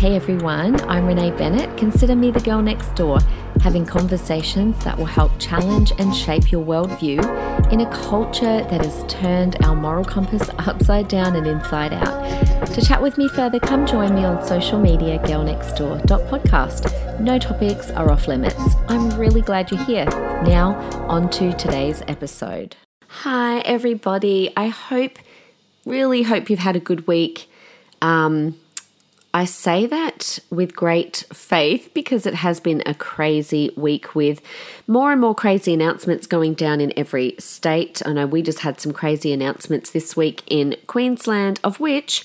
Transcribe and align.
Hey 0.00 0.16
everyone, 0.16 0.80
I'm 0.88 1.06
Renee 1.06 1.32
Bennett. 1.32 1.76
Consider 1.76 2.16
me 2.16 2.30
the 2.30 2.40
girl 2.40 2.62
next 2.62 2.94
door, 2.94 3.18
having 3.60 3.84
conversations 3.84 4.82
that 4.82 4.96
will 4.96 5.04
help 5.04 5.30
challenge 5.38 5.92
and 5.98 6.16
shape 6.16 6.50
your 6.50 6.64
worldview 6.64 7.20
in 7.70 7.82
a 7.82 7.90
culture 7.90 8.64
that 8.64 8.82
has 8.82 9.04
turned 9.12 9.62
our 9.62 9.76
moral 9.76 10.06
compass 10.06 10.48
upside 10.58 11.08
down 11.08 11.36
and 11.36 11.46
inside 11.46 11.92
out. 11.92 12.66
To 12.68 12.80
chat 12.80 13.02
with 13.02 13.18
me 13.18 13.28
further, 13.28 13.60
come 13.60 13.84
join 13.84 14.14
me 14.14 14.24
on 14.24 14.42
social 14.42 14.80
media, 14.80 15.18
girlnextdoor.podcast. 15.18 17.20
No 17.20 17.38
topics 17.38 17.90
are 17.90 18.10
off 18.10 18.26
limits. 18.26 18.74
I'm 18.88 19.10
really 19.18 19.42
glad 19.42 19.70
you're 19.70 19.84
here. 19.84 20.06
Now, 20.06 20.76
on 21.10 21.28
to 21.32 21.52
today's 21.52 22.00
episode. 22.08 22.74
Hi, 23.06 23.58
everybody. 23.66 24.50
I 24.56 24.68
hope, 24.68 25.18
really 25.84 26.22
hope 26.22 26.48
you've 26.48 26.60
had 26.60 26.74
a 26.74 26.80
good 26.80 27.06
week. 27.06 27.50
Um, 28.00 28.56
I 29.32 29.44
say 29.44 29.86
that 29.86 30.40
with 30.50 30.74
great 30.74 31.24
faith 31.32 31.90
because 31.94 32.26
it 32.26 32.34
has 32.34 32.58
been 32.58 32.82
a 32.84 32.94
crazy 32.94 33.70
week 33.76 34.14
with 34.14 34.42
more 34.88 35.12
and 35.12 35.20
more 35.20 35.36
crazy 35.36 35.72
announcements 35.72 36.26
going 36.26 36.54
down 36.54 36.80
in 36.80 36.92
every 36.98 37.36
state. 37.38 38.02
I 38.04 38.12
know 38.12 38.26
we 38.26 38.42
just 38.42 38.60
had 38.60 38.80
some 38.80 38.92
crazy 38.92 39.32
announcements 39.32 39.90
this 39.92 40.16
week 40.16 40.42
in 40.48 40.76
Queensland, 40.88 41.60
of 41.62 41.78
which 41.78 42.24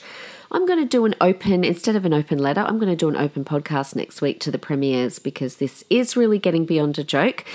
I'm 0.51 0.65
going 0.65 0.79
to 0.79 0.85
do 0.85 1.05
an 1.05 1.13
open, 1.21 1.63
instead 1.63 1.95
of 1.95 2.05
an 2.05 2.13
open 2.13 2.39
letter, 2.39 2.61
I'm 2.61 2.79
going 2.79 2.89
to 2.89 2.95
do 2.95 3.09
an 3.09 3.17
open 3.17 3.45
podcast 3.45 3.95
next 3.95 4.21
week 4.21 4.39
to 4.41 4.51
the 4.51 4.57
premiers 4.57 5.19
because 5.19 5.57
this 5.57 5.83
is 5.91 6.15
really 6.15 6.39
getting 6.39 6.65
beyond 6.65 6.97
a 6.97 7.03
joke. 7.03 7.45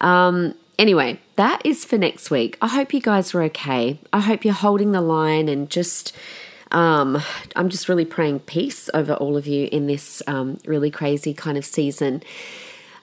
Um, 0.00 0.54
anyway, 0.78 1.20
that 1.36 1.60
is 1.64 1.84
for 1.84 1.96
next 1.96 2.30
week. 2.30 2.58
I 2.60 2.68
hope 2.68 2.92
you 2.92 3.00
guys 3.00 3.34
are 3.34 3.42
okay. 3.44 4.00
I 4.12 4.20
hope 4.20 4.44
you're 4.44 4.54
holding 4.54 4.92
the 4.92 5.00
line 5.00 5.48
and 5.48 5.70
just 5.70 6.12
um, 6.76 7.22
I'm 7.56 7.70
just 7.70 7.88
really 7.88 8.04
praying 8.04 8.40
peace 8.40 8.90
over 8.92 9.14
all 9.14 9.38
of 9.38 9.46
you 9.46 9.66
in 9.72 9.86
this 9.86 10.22
um, 10.26 10.58
really 10.66 10.90
crazy 10.90 11.32
kind 11.32 11.56
of 11.56 11.64
season. 11.64 12.22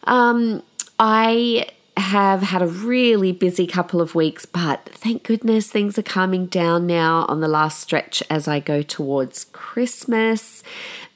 Um, 0.03 0.61
I 0.99 1.65
have 1.97 2.43
had 2.43 2.61
a 2.61 2.67
really 2.67 3.31
busy 3.31 3.65
couple 3.65 3.99
of 3.99 4.13
weeks, 4.13 4.45
but 4.45 4.87
thank 4.93 5.23
goodness 5.23 5.71
things 5.71 5.97
are 5.97 6.03
calming 6.03 6.45
down 6.45 6.85
now 6.85 7.25
on 7.27 7.39
the 7.39 7.47
last 7.47 7.79
stretch 7.79 8.21
as 8.29 8.47
I 8.47 8.59
go 8.59 8.83
towards 8.83 9.45
Christmas. 9.45 10.61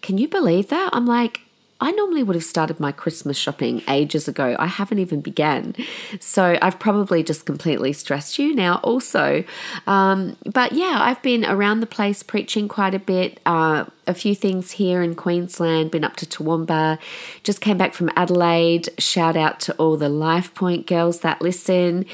Can 0.01 0.17
you 0.17 0.27
believe 0.27 0.69
that? 0.69 0.89
I'm 0.93 1.05
like, 1.05 1.41
I 1.79 1.91
normally 1.91 2.23
would 2.23 2.35
have 2.35 2.43
started 2.43 2.79
my 2.79 2.91
Christmas 2.91 3.37
shopping 3.37 3.83
ages 3.87 4.27
ago. 4.27 4.55
I 4.57 4.65
haven't 4.65 4.99
even 4.99 5.21
began. 5.21 5.75
So 6.19 6.57
I've 6.61 6.79
probably 6.79 7.23
just 7.23 7.45
completely 7.45 7.93
stressed 7.93 8.39
you 8.39 8.55
now 8.55 8.79
also. 8.83 9.43
Um, 9.85 10.37
but 10.45 10.73
yeah, 10.73 10.97
I've 11.01 11.21
been 11.21 11.45
around 11.45 11.81
the 11.81 11.87
place 11.87 12.23
preaching 12.23 12.67
quite 12.67 12.95
a 12.95 12.99
bit. 12.99 13.39
Uh, 13.45 13.85
a 14.07 14.13
few 14.13 14.33
things 14.33 14.71
here 14.71 15.03
in 15.03 15.15
Queensland, 15.15 15.91
been 15.91 16.05
up 16.05 16.15
to 16.15 16.25
Toowoomba, 16.25 16.97
just 17.43 17.59
came 17.59 17.77
back 17.77 17.93
from 17.93 18.09
Adelaide. 18.15 18.89
Shout 18.97 19.35
out 19.35 19.59
to 19.61 19.73
all 19.75 19.97
the 19.97 20.09
Life 20.09 20.55
Point 20.55 20.87
girls 20.87 21.19
that 21.19 21.41
listen. 21.41 22.05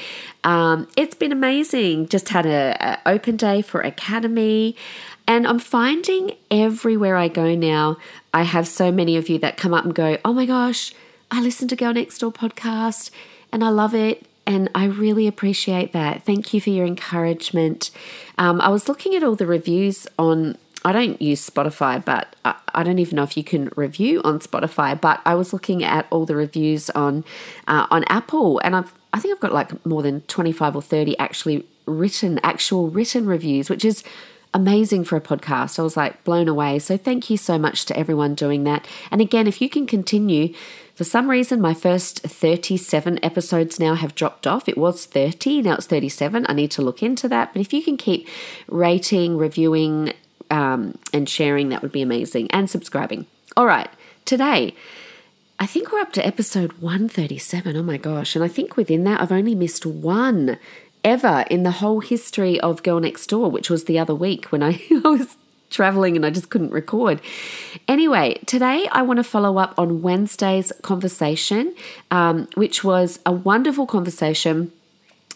Um, 0.42 0.88
it's 0.96 1.14
been 1.14 1.32
amazing. 1.32 2.08
Just 2.08 2.30
had 2.30 2.46
a, 2.46 2.76
a 2.80 3.08
open 3.08 3.36
day 3.36 3.62
for 3.62 3.80
Academy. 3.80 4.76
And 5.26 5.46
I'm 5.46 5.58
finding 5.58 6.32
everywhere 6.50 7.16
I 7.16 7.28
go 7.28 7.54
now, 7.54 7.96
I 8.34 8.42
have 8.42 8.66
so 8.66 8.90
many 8.90 9.16
of 9.16 9.28
you 9.28 9.38
that 9.38 9.56
come 9.56 9.72
up 9.72 9.84
and 9.84 9.94
go, 9.94 10.18
Oh 10.24 10.32
my 10.32 10.44
gosh, 10.44 10.92
I 11.30 11.40
listen 11.40 11.68
to 11.68 11.76
Girl 11.76 11.94
Next 11.94 12.18
Door 12.18 12.32
podcast 12.32 13.10
and 13.52 13.62
I 13.62 13.68
love 13.68 13.94
it. 13.94 14.26
And 14.44 14.68
I 14.74 14.86
really 14.86 15.26
appreciate 15.26 15.92
that. 15.92 16.24
Thank 16.24 16.52
you 16.52 16.60
for 16.60 16.70
your 16.70 16.84
encouragement. 16.84 17.92
Um, 18.36 18.60
I 18.60 18.68
was 18.68 18.88
looking 18.88 19.14
at 19.14 19.22
all 19.22 19.36
the 19.36 19.46
reviews 19.46 20.08
on, 20.18 20.58
I 20.84 20.92
don't 20.92 21.22
use 21.22 21.48
Spotify, 21.48 22.04
but 22.04 22.34
I, 22.44 22.56
I, 22.74 22.82
don't 22.82 22.98
even 22.98 23.16
know 23.16 23.22
if 23.22 23.38
you 23.38 23.44
can 23.44 23.70
review 23.76 24.20
on 24.22 24.40
Spotify. 24.40 25.00
But 25.00 25.22
I 25.24 25.34
was 25.34 25.54
looking 25.54 25.82
at 25.82 26.06
all 26.10 26.26
the 26.26 26.36
reviews 26.36 26.90
on 26.90 27.24
uh, 27.68 27.86
on 27.90 28.04
Apple, 28.08 28.60
and 28.62 28.76
I've 28.76 28.92
I 29.14 29.18
think 29.18 29.32
I've 29.32 29.40
got 29.40 29.54
like 29.54 29.86
more 29.86 30.02
than 30.02 30.20
twenty 30.22 30.52
five 30.52 30.76
or 30.76 30.82
thirty 30.82 31.16
actually 31.18 31.66
written, 31.86 32.38
actual 32.42 32.90
written 32.90 33.24
reviews, 33.24 33.70
which 33.70 33.82
is 33.82 34.04
amazing 34.54 35.04
for 35.04 35.16
a 35.16 35.20
podcast. 35.20 35.78
I 35.78 35.82
was 35.82 35.96
like 35.96 36.22
blown 36.24 36.48
away. 36.48 36.78
So 36.78 36.96
thank 36.96 37.28
you 37.28 37.36
so 37.36 37.58
much 37.58 37.84
to 37.86 37.98
everyone 37.98 38.34
doing 38.34 38.64
that. 38.64 38.86
And 39.10 39.20
again, 39.20 39.46
if 39.46 39.60
you 39.60 39.68
can 39.68 39.86
continue, 39.86 40.54
for 40.94 41.04
some 41.04 41.28
reason, 41.28 41.60
my 41.60 41.74
first 41.74 42.20
37 42.20 43.22
episodes 43.22 43.80
now 43.80 43.94
have 43.94 44.14
dropped 44.14 44.46
off. 44.46 44.68
It 44.68 44.78
was 44.78 45.06
30, 45.06 45.62
now 45.62 45.74
it's 45.74 45.86
37. 45.86 46.46
I 46.48 46.52
need 46.52 46.70
to 46.70 46.82
look 46.82 47.02
into 47.02 47.28
that. 47.28 47.52
But 47.52 47.60
if 47.60 47.72
you 47.72 47.82
can 47.82 47.96
keep 47.96 48.28
rating, 48.68 49.36
reviewing, 49.36 50.12
um, 50.50 50.96
and 51.12 51.28
sharing, 51.28 51.70
that 51.70 51.82
would 51.82 51.92
be 51.92 52.02
amazing. 52.02 52.50
And 52.52 52.70
subscribing. 52.70 53.26
All 53.56 53.66
right, 53.66 53.90
today. 54.24 54.74
I 55.56 55.66
think 55.66 55.92
we're 55.92 56.00
up 56.00 56.12
to 56.14 56.26
episode 56.26 56.72
137. 56.74 57.76
Oh 57.76 57.82
my 57.82 57.96
gosh. 57.96 58.34
And 58.34 58.44
I 58.44 58.48
think 58.48 58.76
within 58.76 59.04
that, 59.04 59.20
I've 59.20 59.30
only 59.30 59.54
missed 59.54 59.86
one 59.86 60.58
ever 61.04 61.44
in 61.50 61.62
the 61.62 61.70
whole 61.70 62.00
history 62.00 62.58
of 62.60 62.82
Girl 62.82 62.98
Next 62.98 63.26
Door, 63.28 63.50
which 63.50 63.70
was 63.70 63.84
the 63.84 63.98
other 63.98 64.14
week 64.14 64.46
when 64.46 64.62
I, 64.62 64.80
was 65.04 65.36
traveling 65.70 66.16
and 66.16 66.24
I 66.24 66.30
just 66.30 66.50
couldn't 66.50 66.70
record. 66.70 67.20
Anyway, 67.86 68.40
today 68.46 68.88
I 68.92 69.02
want 69.02 69.18
to 69.18 69.24
follow 69.24 69.58
up 69.58 69.74
on 69.76 70.02
Wednesday's 70.02 70.72
conversation, 70.82 71.74
um, 72.10 72.48
which 72.54 72.82
was 72.82 73.18
a 73.26 73.32
wonderful 73.32 73.86
conversation 73.86 74.72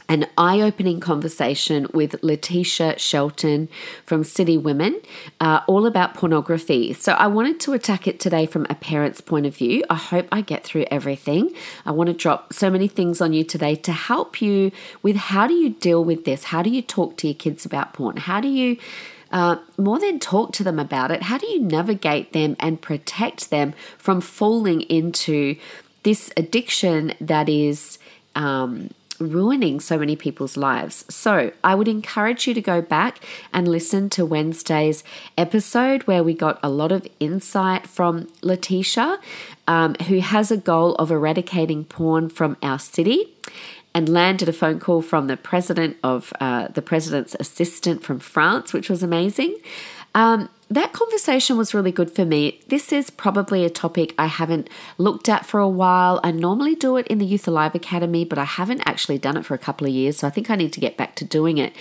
an 0.09 0.27
eye 0.39 0.61
opening 0.61 1.01
conversation 1.01 1.87
with 1.93 2.23
Letitia 2.23 2.99
Shelton 2.99 3.69
from 4.07 4.25
City 4.25 4.57
Women, 4.57 5.01
uh, 5.41 5.61
all 5.67 5.87
about 5.87 6.15
pornography. 6.15 6.93
So, 6.95 7.13
I 7.13 7.27
wanted 7.27 7.61
to 7.61 7.73
attack 7.73 8.07
it 8.07 8.19
today 8.19 8.47
from 8.47 8.67
a 8.71 8.75
parent's 8.75 9.21
point 9.21 9.47
of 9.47 9.57
view. 9.57 9.85
I 9.91 9.97
hope 9.97 10.27
I 10.33 10.41
get 10.41 10.65
through 10.65 10.87
everything. 10.91 11.53
I 11.85 11.93
want 11.93 12.09
to 12.09 12.15
drop 12.15 12.53
so 12.53 12.71
many 12.71 12.89
things 12.89 13.21
on 13.21 13.33
you 13.33 13.45
today 13.45 13.75
to 13.77 13.93
help 13.93 14.41
you 14.41 14.73
with 15.03 15.17
how 15.17 15.47
do 15.47 15.55
you 15.55 15.71
deal 15.71 16.05
with 16.05 16.25
this? 16.25 16.45
How 16.45 16.63
do 16.63 16.71
you 16.71 16.83
talk 16.83 17.17
to 17.19 17.27
your 17.27 17.35
kids 17.35 17.65
about 17.65 17.93
porn? 17.93 18.17
How 18.17 18.41
do 18.41 18.49
you 18.49 18.79
uh, 19.31 19.57
more 19.77 19.99
than 19.99 20.19
talk 20.19 20.53
to 20.55 20.65
them 20.65 20.79
about 20.79 21.11
it, 21.11 21.25
how 21.25 21.39
do 21.39 21.47
you 21.47 21.61
navigate 21.61 22.33
them 22.33 22.57
and 22.59 22.81
protect 22.81 23.51
them 23.51 23.75
from 23.99 24.21
falling 24.21 24.83
into 24.83 25.57
this 26.03 26.31
addiction 26.37 27.13
that 27.21 27.49
is 27.49 27.99
um, 28.35 28.91
ruining 29.21 29.81
so 29.81 29.99
many 29.99 30.17
people's 30.17 30.57
lives. 30.57 31.05
So, 31.09 31.53
I 31.63 31.75
would 31.75 31.89
encourage 31.89 32.47
you 32.47 32.55
to 32.55 32.61
go 32.61 32.81
back 32.81 33.25
and 33.53 33.69
listen 33.69 34.11
to 34.11 34.25
Wednesday's 34.25 35.05
episode 35.37 36.03
where 36.05 36.23
we 36.23 36.35
got 36.35 36.59
a 36.63 36.69
lot 36.69 36.93
of 36.93 37.07
insight 37.21 37.87
from 37.87 38.29
Letitia, 38.43 39.19
um, 39.67 39.95
who 40.07 40.21
has 40.21 40.51
a 40.51 40.57
goal 40.57 40.95
of 40.97 41.11
eradicating 41.11 41.85
porn 41.85 42.29
from 42.29 42.57
our 42.63 42.79
city 42.79 43.35
and 43.95 44.09
landed 44.09 44.49
a 44.49 44.53
phone 44.53 44.79
call 44.79 45.03
from 45.03 45.27
the 45.27 45.37
president 45.37 45.97
of 46.03 46.33
uh, 46.41 46.69
the 46.69 46.83
president's 46.83 47.35
assistant 47.41 48.03
from 48.03 48.19
France, 48.19 48.73
which 48.73 48.89
was 48.89 49.03
amazing. 49.03 49.57
Um, 50.15 50.49
that 50.71 50.93
conversation 50.93 51.57
was 51.57 51.73
really 51.73 51.93
good 51.93 52.11
for 52.15 52.25
me. 52.25 52.61
This 52.69 52.93
is 52.93 53.09
probably 53.09 53.65
a 53.65 53.71
topic 53.71 54.15
I 54.19 54.27
haven't 54.27 54.69
looked 54.99 55.29
at 55.29 55.47
for 55.47 55.61
a 55.61 55.69
while. 55.69 56.21
I 56.23 56.31
normally 56.31 56.75
do 56.75 56.97
it 56.97 57.07
in 57.07 57.19
the 57.19 57.25
Youth 57.25 57.49
Alive 57.49 57.75
Academy, 57.75 58.25
but 58.25 58.39
I 58.39 58.45
haven't 58.45 58.83
actually 58.85 59.19
done 59.19 59.37
it 59.37 59.47
for 59.47 59.55
a 59.55 59.59
couple 59.59 59.87
of 59.87 59.93
years, 59.93 60.19
so 60.19 60.27
I 60.27 60.31
think 60.31 60.51
I 60.51 60.57
need 60.57 60.73
to 60.75 60.81
get 60.81 60.97
back 60.97 61.15
to 61.17 61.25
doing 61.25 61.57
it. 61.57 61.75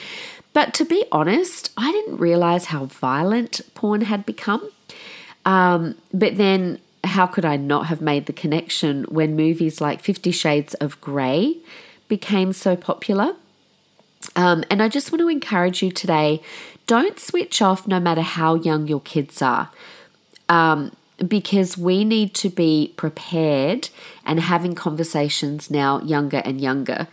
But 0.53 0.73
to 0.75 0.85
be 0.85 1.05
honest, 1.11 1.71
I 1.75 1.91
didn't 1.91 2.17
realize 2.17 2.65
how 2.65 2.85
violent 2.85 3.61
porn 3.73 4.01
had 4.01 4.25
become. 4.25 4.71
Um, 5.45 5.95
but 6.13 6.37
then, 6.37 6.79
how 7.03 7.27
could 7.27 7.45
I 7.45 7.57
not 7.57 7.87
have 7.87 8.01
made 8.01 8.25
the 8.25 8.33
connection 8.33 9.03
when 9.03 9.35
movies 9.35 9.79
like 9.81 10.01
Fifty 10.01 10.31
Shades 10.31 10.73
of 10.75 10.99
Grey 11.01 11.57
became 12.07 12.53
so 12.53 12.75
popular? 12.75 13.35
Um, 14.35 14.63
and 14.69 14.81
I 14.81 14.89
just 14.89 15.11
want 15.11 15.21
to 15.21 15.29
encourage 15.29 15.83
you 15.83 15.91
today 15.91 16.41
don't 16.87 17.19
switch 17.19 17.61
off 17.61 17.87
no 17.87 17.99
matter 17.99 18.21
how 18.21 18.55
young 18.55 18.87
your 18.87 19.01
kids 19.01 19.41
are. 19.41 19.69
Um, 20.49 20.91
because 21.25 21.77
we 21.77 22.03
need 22.03 22.33
to 22.35 22.49
be 22.49 22.93
prepared 22.95 23.89
and 24.25 24.39
having 24.39 24.75
conversations 24.75 25.71
now 25.71 25.99
younger 26.01 26.41
and 26.45 26.61
younger 26.61 27.07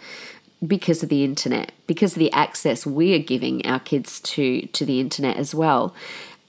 because 0.67 1.03
of 1.03 1.09
the 1.09 1.25
internet 1.25 1.73
because 1.87 2.13
of 2.13 2.19
the 2.19 2.33
access 2.33 2.87
we 2.87 3.15
are 3.15 3.19
giving 3.19 3.65
our 3.67 3.81
kids 3.81 4.21
to 4.21 4.67
to 4.69 4.85
the 4.85 5.01
internet 5.01 5.37
as 5.37 5.55
well 5.55 5.95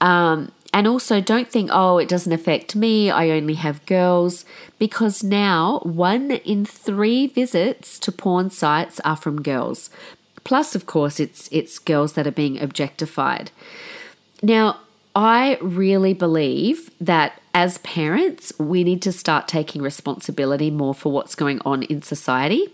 um, 0.00 0.52
and 0.72 0.86
also 0.86 1.20
don't 1.20 1.48
think 1.48 1.70
oh 1.72 1.98
it 1.98 2.08
doesn't 2.08 2.32
affect 2.32 2.76
me 2.76 3.10
i 3.10 3.30
only 3.30 3.54
have 3.54 3.84
girls 3.86 4.44
because 4.78 5.24
now 5.24 5.80
one 5.82 6.30
in 6.30 6.64
three 6.64 7.26
visits 7.26 7.98
to 7.98 8.12
porn 8.12 8.50
sites 8.50 9.00
are 9.00 9.16
from 9.16 9.42
girls 9.42 9.90
Plus, 10.46 10.76
of 10.76 10.86
course, 10.86 11.18
it's 11.18 11.48
it's 11.50 11.76
girls 11.80 12.12
that 12.12 12.24
are 12.24 12.38
being 12.42 12.60
objectified. 12.60 13.50
Now, 14.44 14.78
I 15.16 15.58
really 15.60 16.14
believe 16.14 16.88
that 17.00 17.42
as 17.52 17.78
parents, 17.78 18.52
we 18.56 18.84
need 18.84 19.02
to 19.02 19.10
start 19.10 19.48
taking 19.48 19.82
responsibility 19.82 20.70
more 20.70 20.94
for 20.94 21.10
what's 21.10 21.34
going 21.34 21.60
on 21.64 21.82
in 21.82 22.00
society. 22.00 22.68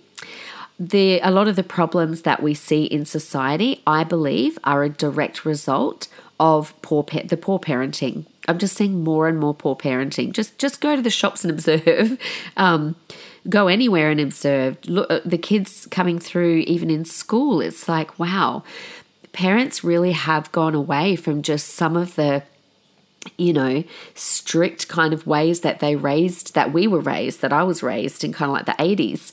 The, 0.79 1.21
a 1.21 1.31
lot 1.31 1.49
of 1.49 1.57
the 1.57 1.63
problems 1.63 2.23
that 2.23 2.43
we 2.43 2.53
see 2.53 2.85
in 2.85 3.07
society, 3.07 3.81
I 3.87 4.05
believe, 4.05 4.59
are 4.65 4.83
a 4.83 4.91
direct 4.91 5.47
result 5.47 6.09
of 6.39 6.75
poor 6.83 7.05
the 7.25 7.39
poor 7.39 7.59
parenting 7.59 8.27
I'm 8.49 8.59
just 8.59 8.77
seeing 8.77 9.05
more 9.05 9.29
and 9.29 9.39
more 9.39 9.55
poor 9.55 9.77
parenting. 9.77 10.33
Just 10.33 10.59
just 10.59 10.81
go 10.81 10.97
to 10.97 11.03
the 11.03 11.11
shops 11.11 11.45
and 11.45 11.51
observe. 11.51 12.19
Um, 12.57 12.97
go 13.49 13.69
anywhere 13.69 14.11
and 14.11 14.21
observe. 14.21 14.77
Look, 14.87 15.11
uh, 15.11 15.21
the 15.25 15.39
kids 15.39 15.87
coming 15.91 16.19
through, 16.19 16.59
even 16.67 16.91
in 16.91 17.05
school. 17.05 17.61
It's 17.61 17.89
like 17.89 18.19
wow, 18.19 18.63
parents 19.33 19.83
really 19.85 20.13
have 20.13 20.53
gone 20.53 20.75
away 20.75 21.17
from 21.17 21.43
just 21.43 21.69
some 21.75 21.97
of 21.97 22.15
the 22.17 22.43
you 23.37 23.53
know, 23.53 23.85
strict 24.15 24.89
kind 24.89 25.13
of 25.15 25.27
ways 25.27 25.61
that 25.61 25.81
they 25.81 25.95
raised, 25.97 26.55
that 26.55 26.73
we 26.73 26.87
were 26.87 27.01
raised, 27.01 27.41
that 27.41 27.53
I 27.53 27.63
was 27.63 27.83
raised 27.83 28.25
in 28.25 28.33
kind 28.33 28.51
of 28.51 28.55
like 28.55 28.67
the 28.67 28.83
80s 28.83 29.33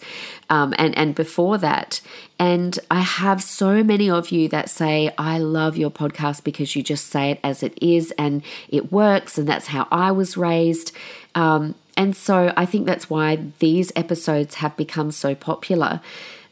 um, 0.50 0.73
and, 0.77 0.95
and 0.97 1.15
before 1.15 1.57
that. 1.57 2.01
And 2.38 2.77
I 2.91 3.01
have 3.01 3.41
so 3.41 3.83
many 3.83 4.09
of 4.09 4.29
you 4.29 4.47
that 4.50 4.69
say, 4.69 5.12
I 5.17 5.39
love 5.39 5.75
your 5.75 5.89
podcast 5.89 6.44
because 6.44 6.75
you 6.75 6.83
just 6.83 7.07
say 7.07 7.31
it 7.31 7.39
as 7.44 7.63
it 7.63 7.77
is 7.81 8.12
and 8.17 8.44
it 8.69 8.91
works, 8.91 9.38
and 9.38 9.47
that's 9.47 9.67
how 9.67 9.88
I 9.91 10.12
was 10.12 10.38
raised. 10.38 10.91
Um, 11.35 11.75
and 12.00 12.16
so 12.16 12.54
I 12.56 12.66
think 12.66 12.86
that's 12.86 13.10
why 13.10 13.40
these 13.60 13.92
episodes 13.94 14.56
have 14.56 14.78
become 14.78 15.12
so 15.12 15.36
popular 15.36 16.00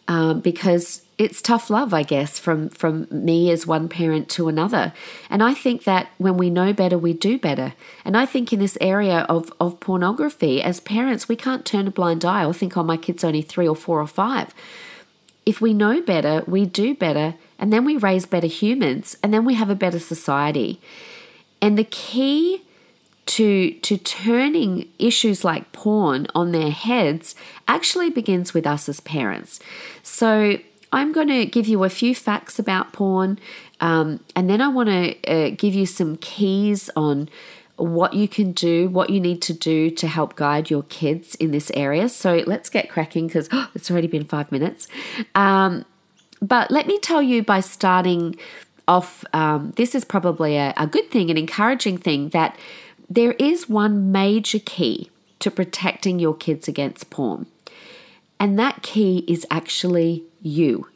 um, 0.10 0.42
because 0.42 1.04
it's 1.18 1.42
tough 1.42 1.70
love, 1.70 1.94
I 1.94 2.04
guess, 2.04 2.38
from 2.38 2.68
from 2.68 3.08
me 3.10 3.50
as 3.50 3.66
one 3.66 3.88
parent 3.88 4.28
to 4.32 4.50
another. 4.50 4.92
And 5.30 5.42
I 5.42 5.54
think 5.54 5.86
that 5.86 6.10
when 6.18 6.36
we 6.36 6.50
know 6.50 6.74
better, 6.74 6.98
we 6.98 7.14
do 7.14 7.40
better. 7.40 7.74
And 8.04 8.18
I 8.18 8.26
think 8.26 8.52
in 8.52 8.60
this 8.60 8.78
area 8.82 9.20
of 9.30 9.54
of 9.58 9.80
pornography, 9.80 10.62
as 10.62 10.82
parents, 10.82 11.30
we 11.30 11.38
can't 11.38 11.66
turn 11.66 11.88
a 11.88 11.92
blind 11.92 12.26
eye 12.26 12.44
or 12.44 12.54
think, 12.54 12.76
oh, 12.76 12.84
my 12.84 12.98
kid's 12.98 13.24
only 13.24 13.42
three 13.42 13.70
or 13.70 13.76
four 13.76 14.02
or 14.02 14.08
five. 14.08 14.54
If 15.46 15.62
we 15.62 15.74
know 15.74 16.02
better, 16.02 16.44
we 16.46 16.66
do 16.66 16.94
better, 16.94 17.36
and 17.58 17.72
then 17.72 17.86
we 17.86 17.96
raise 17.96 18.26
better 18.26 18.48
humans, 18.48 19.16
and 19.24 19.34
then 19.34 19.46
we 19.46 19.54
have 19.54 19.70
a 19.70 19.76
better 19.76 20.00
society. 20.00 20.82
And 21.62 21.78
the 21.78 21.86
key 21.86 22.64
to 23.28 23.72
to 23.72 23.98
turning 23.98 24.88
issues 25.00 25.44
like 25.44 25.72
porn 25.72 26.28
on 26.34 26.52
their 26.52 26.72
heads 26.72 27.36
actually 27.68 28.10
begins 28.10 28.54
with 28.54 28.66
us 28.66 28.90
as 28.90 29.00
parents. 29.00 29.60
So 30.04 30.58
I'm 30.92 31.12
going 31.12 31.28
to 31.28 31.46
give 31.46 31.68
you 31.68 31.84
a 31.84 31.90
few 31.90 32.16
facts 32.16 32.60
about 32.60 32.94
porn, 32.94 33.40
um, 33.82 34.22
and 34.36 34.50
then 34.50 34.62
I 34.62 34.70
want 34.70 34.90
to 34.90 35.28
uh, 35.30 35.50
give 35.56 35.76
you 35.76 35.86
some 35.86 36.18
keys 36.18 36.90
on 36.96 37.30
what 37.76 38.14
you 38.14 38.28
can 38.28 38.54
do, 38.54 38.90
what 38.90 39.10
you 39.10 39.20
need 39.20 39.42
to 39.44 39.54
do 39.54 39.90
to 39.92 40.08
help 40.08 40.36
guide 40.36 40.70
your 40.70 40.84
kids 40.84 41.36
in 41.36 41.52
this 41.52 41.72
area. 41.76 42.10
So 42.10 42.44
let's 42.48 42.70
get 42.70 42.90
cracking 42.90 43.28
because 43.28 43.48
oh, 43.52 43.70
it's 43.76 43.92
already 43.92 44.08
been 44.08 44.26
five 44.26 44.52
minutes. 44.52 44.88
Um, 45.36 45.86
but 46.42 46.72
let 46.72 46.88
me 46.88 47.00
tell 47.00 47.22
you 47.22 47.44
by 47.44 47.60
starting 47.60 48.36
off, 48.88 49.26
um, 49.34 49.74
this 49.76 49.94
is 49.94 50.06
probably 50.06 50.56
a, 50.56 50.74
a 50.78 50.88
good 50.88 51.12
thing, 51.12 51.30
an 51.30 51.38
encouraging 51.38 51.98
thing 51.98 52.30
that 52.30 52.58
there 53.10 53.34
is 53.34 53.70
one 53.70 54.12
major 54.12 54.60
key 54.60 55.10
to 55.40 55.52
protecting 55.52 56.20
your 56.20 56.36
kids 56.36 56.68
against 56.68 57.10
porn. 57.10 57.46
And 58.40 58.58
that 58.60 58.82
key 58.82 59.24
is 59.28 59.46
actually 59.50 60.24
you. 60.42 60.88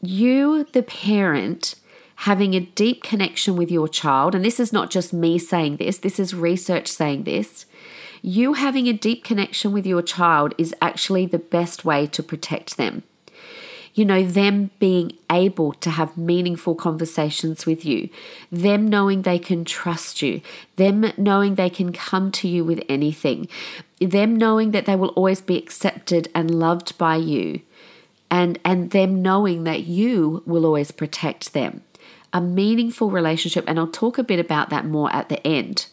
You, 0.00 0.64
the 0.72 0.82
parent, 0.82 1.74
having 2.16 2.54
a 2.54 2.60
deep 2.60 3.02
connection 3.02 3.56
with 3.56 3.70
your 3.70 3.88
child, 3.88 4.34
and 4.34 4.44
this 4.44 4.60
is 4.60 4.72
not 4.72 4.90
just 4.90 5.12
me 5.12 5.38
saying 5.38 5.76
this, 5.76 5.98
this 5.98 6.18
is 6.18 6.34
research 6.34 6.88
saying 6.88 7.24
this. 7.24 7.66
You 8.20 8.54
having 8.54 8.86
a 8.86 8.92
deep 8.92 9.24
connection 9.24 9.72
with 9.72 9.86
your 9.86 10.02
child 10.02 10.54
is 10.58 10.74
actually 10.80 11.26
the 11.26 11.38
best 11.38 11.84
way 11.84 12.06
to 12.08 12.22
protect 12.22 12.76
them 12.76 13.02
you 13.94 14.04
know, 14.04 14.22
them 14.24 14.70
being 14.78 15.12
able 15.30 15.72
to 15.74 15.90
have 15.90 16.16
meaningful 16.16 16.74
conversations 16.74 17.66
with 17.66 17.84
you, 17.84 18.08
them 18.50 18.88
knowing 18.88 19.22
they 19.22 19.38
can 19.38 19.64
trust 19.64 20.22
you, 20.22 20.40
them 20.76 21.12
knowing 21.16 21.54
they 21.54 21.68
can 21.68 21.92
come 21.92 22.32
to 22.32 22.48
you 22.48 22.64
with 22.64 22.82
anything, 22.88 23.48
them 24.00 24.34
knowing 24.36 24.70
that 24.70 24.86
they 24.86 24.96
will 24.96 25.10
always 25.10 25.42
be 25.42 25.58
accepted 25.58 26.28
and 26.34 26.50
loved 26.50 26.96
by 26.96 27.16
you, 27.16 27.60
and, 28.30 28.58
and 28.64 28.90
them 28.92 29.20
knowing 29.20 29.64
that 29.64 29.84
you 29.84 30.42
will 30.46 30.64
always 30.64 30.90
protect 30.90 31.52
them. 31.52 31.82
A 32.32 32.40
meaningful 32.40 33.10
relationship, 33.10 33.64
and 33.68 33.78
I'll 33.78 33.86
talk 33.86 34.16
a 34.16 34.24
bit 34.24 34.40
about 34.40 34.70
that 34.70 34.86
more 34.86 35.14
at 35.14 35.28
the 35.28 35.46
end. 35.46 35.86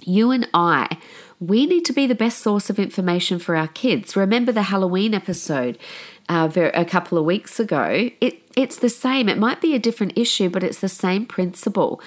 You 0.00 0.32
and 0.32 0.48
I 0.52 0.98
we 1.38 1.66
need 1.66 1.84
to 1.84 1.92
be 1.92 2.06
the 2.06 2.14
best 2.14 2.38
source 2.38 2.70
of 2.70 2.78
information 2.78 3.38
for 3.38 3.56
our 3.56 3.68
kids. 3.68 4.16
Remember 4.16 4.52
the 4.52 4.62
Halloween 4.62 5.12
episode 5.12 5.78
uh, 6.28 6.50
a 6.74 6.84
couple 6.84 7.18
of 7.18 7.24
weeks 7.24 7.60
ago, 7.60 8.10
it, 8.20 8.42
it's 8.56 8.78
the 8.78 8.88
same. 8.88 9.28
It 9.28 9.38
might 9.38 9.60
be 9.60 9.74
a 9.74 9.78
different 9.78 10.16
issue, 10.16 10.48
but 10.48 10.64
it's 10.64 10.80
the 10.80 10.88
same 10.88 11.26
principle. 11.26 12.00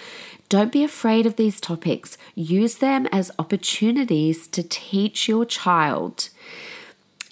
Don't 0.50 0.72
be 0.72 0.84
afraid 0.84 1.26
of 1.26 1.36
these 1.36 1.62
topics. 1.62 2.18
Use 2.36 2.78
them 2.78 3.08
as 3.12 3.32
opportunities 3.38 4.48
to 4.48 4.64
teach 4.64 5.28
your 5.28 5.46
child. 5.46 6.30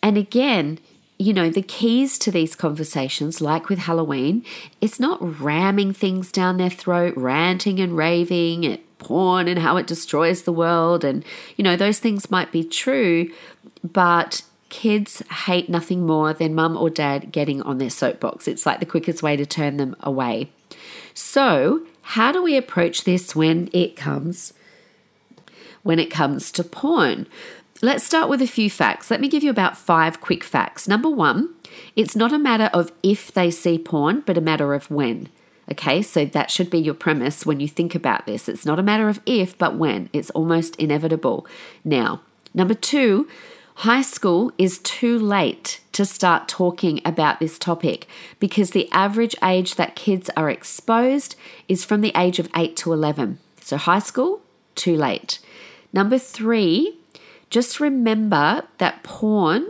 And 0.04 0.18
again, 0.18 0.80
you 1.18 1.34
know, 1.34 1.50
the 1.50 1.63
keys 1.63 2.19
to 2.19 2.31
these 2.31 2.56
conversations, 2.56 3.42
like 3.42 3.69
with 3.69 3.80
Halloween, 3.80 4.45
it's 4.81 5.00
not 5.00 5.42
ramming 5.42 5.94
things 5.94 6.31
down 6.31 6.57
their 6.57 6.69
throat, 6.69 7.16
ranting 7.18 7.80
and 7.80 7.98
raving 7.98 8.66
at 8.66 8.81
porn 9.00 9.48
and 9.48 9.60
how 9.60 9.78
it 9.78 9.88
destroys 9.88 10.44
the 10.44 10.51
world. 10.51 11.04
And, 11.04 11.25
you 11.56 11.63
know, 11.63 11.75
those 11.75 12.00
things 12.00 12.30
might 12.30 12.51
be 12.51 12.63
true, 12.63 13.31
but 13.84 14.44
Kids 14.69 15.22
hate 15.46 15.69
nothing 15.69 16.06
more 16.06 16.34
than 16.34 16.54
mum 16.54 16.75
or 16.75 16.90
dad 16.90 17.31
getting 17.31 17.62
on 17.62 17.78
their 17.78 17.90
soapbox. 17.90 18.48
It's 18.48 18.66
like 18.66 18.80
the 18.80 18.86
quickest 18.86 19.24
way 19.24 19.36
to 19.38 19.46
turn 19.46 19.78
them 19.78 19.96
away. 20.02 20.52
So, 21.14 21.86
how 22.02 22.31
do 22.31 22.44
we 22.44 22.58
approach 22.58 23.04
this 23.04 23.36
when 23.36 23.69
it 23.74 23.96
comes 23.96 24.54
when 25.84 26.00
it 26.00 26.12
comes 26.12 26.52
to 26.52 26.64
porn? 26.64 27.28
Let's 27.81 28.04
start 28.04 28.28
with 28.28 28.42
a 28.42 28.48
few 28.48 28.69
facts. 28.69 29.10
Let 29.10 29.22
me 29.22 29.30
give 29.30 29.44
you 29.44 29.50
about 29.50 29.78
5 29.78 30.19
quick 30.19 30.44
facts. 30.44 30.88
Number 30.88 31.10
1, 31.10 31.54
it's 31.96 32.16
not 32.16 32.34
a 32.34 32.40
matter 32.40 32.70
of 32.74 32.92
if 33.04 33.31
they 33.31 33.52
see 33.52 33.78
porn, 33.78 34.22
but 34.25 34.38
a 34.38 34.42
matter 34.42 34.74
of 34.74 34.90
when. 34.90 35.30
Okay, 35.72 36.02
so 36.02 36.25
that 36.25 36.50
should 36.50 36.70
be 36.70 36.80
your 36.80 36.94
premise 36.94 37.46
when 37.46 37.60
you 37.60 37.68
think 37.68 37.94
about 37.94 38.25
this. 38.25 38.48
It's 38.48 38.66
not 38.66 38.80
a 38.80 38.84
matter 38.84 39.10
of 39.10 39.22
if, 39.25 39.58
but 39.58 39.75
when. 39.75 40.10
It's 40.13 40.30
almost 40.31 40.75
inevitable. 40.78 41.46
Now, 41.84 42.22
number 42.54 42.74
two, 42.74 43.28
High 43.81 44.01
school 44.01 44.51
is 44.57 44.79
too 44.79 45.19
late 45.19 45.81
to 45.91 46.03
start 46.03 46.47
talking 46.47 47.00
about 47.06 47.39
this 47.39 47.59
topic 47.59 48.07
because 48.39 48.71
the 48.71 48.91
average 48.91 49.35
age 49.44 49.75
that 49.75 49.95
kids 49.95 50.31
are 50.35 50.50
exposed 50.50 51.35
is 51.68 51.85
from 51.85 52.01
the 52.01 52.12
age 52.15 52.39
of 52.39 52.50
8 52.56 52.75
to 52.77 52.91
11. 52.91 53.38
So, 53.62 53.77
high 53.77 54.00
school, 54.00 54.41
too 54.74 54.97
late. 54.97 55.38
Number 55.94 56.18
three, 56.18 56.97
just 57.51 57.79
remember 57.79 58.63
that 58.79 59.03
porn 59.03 59.67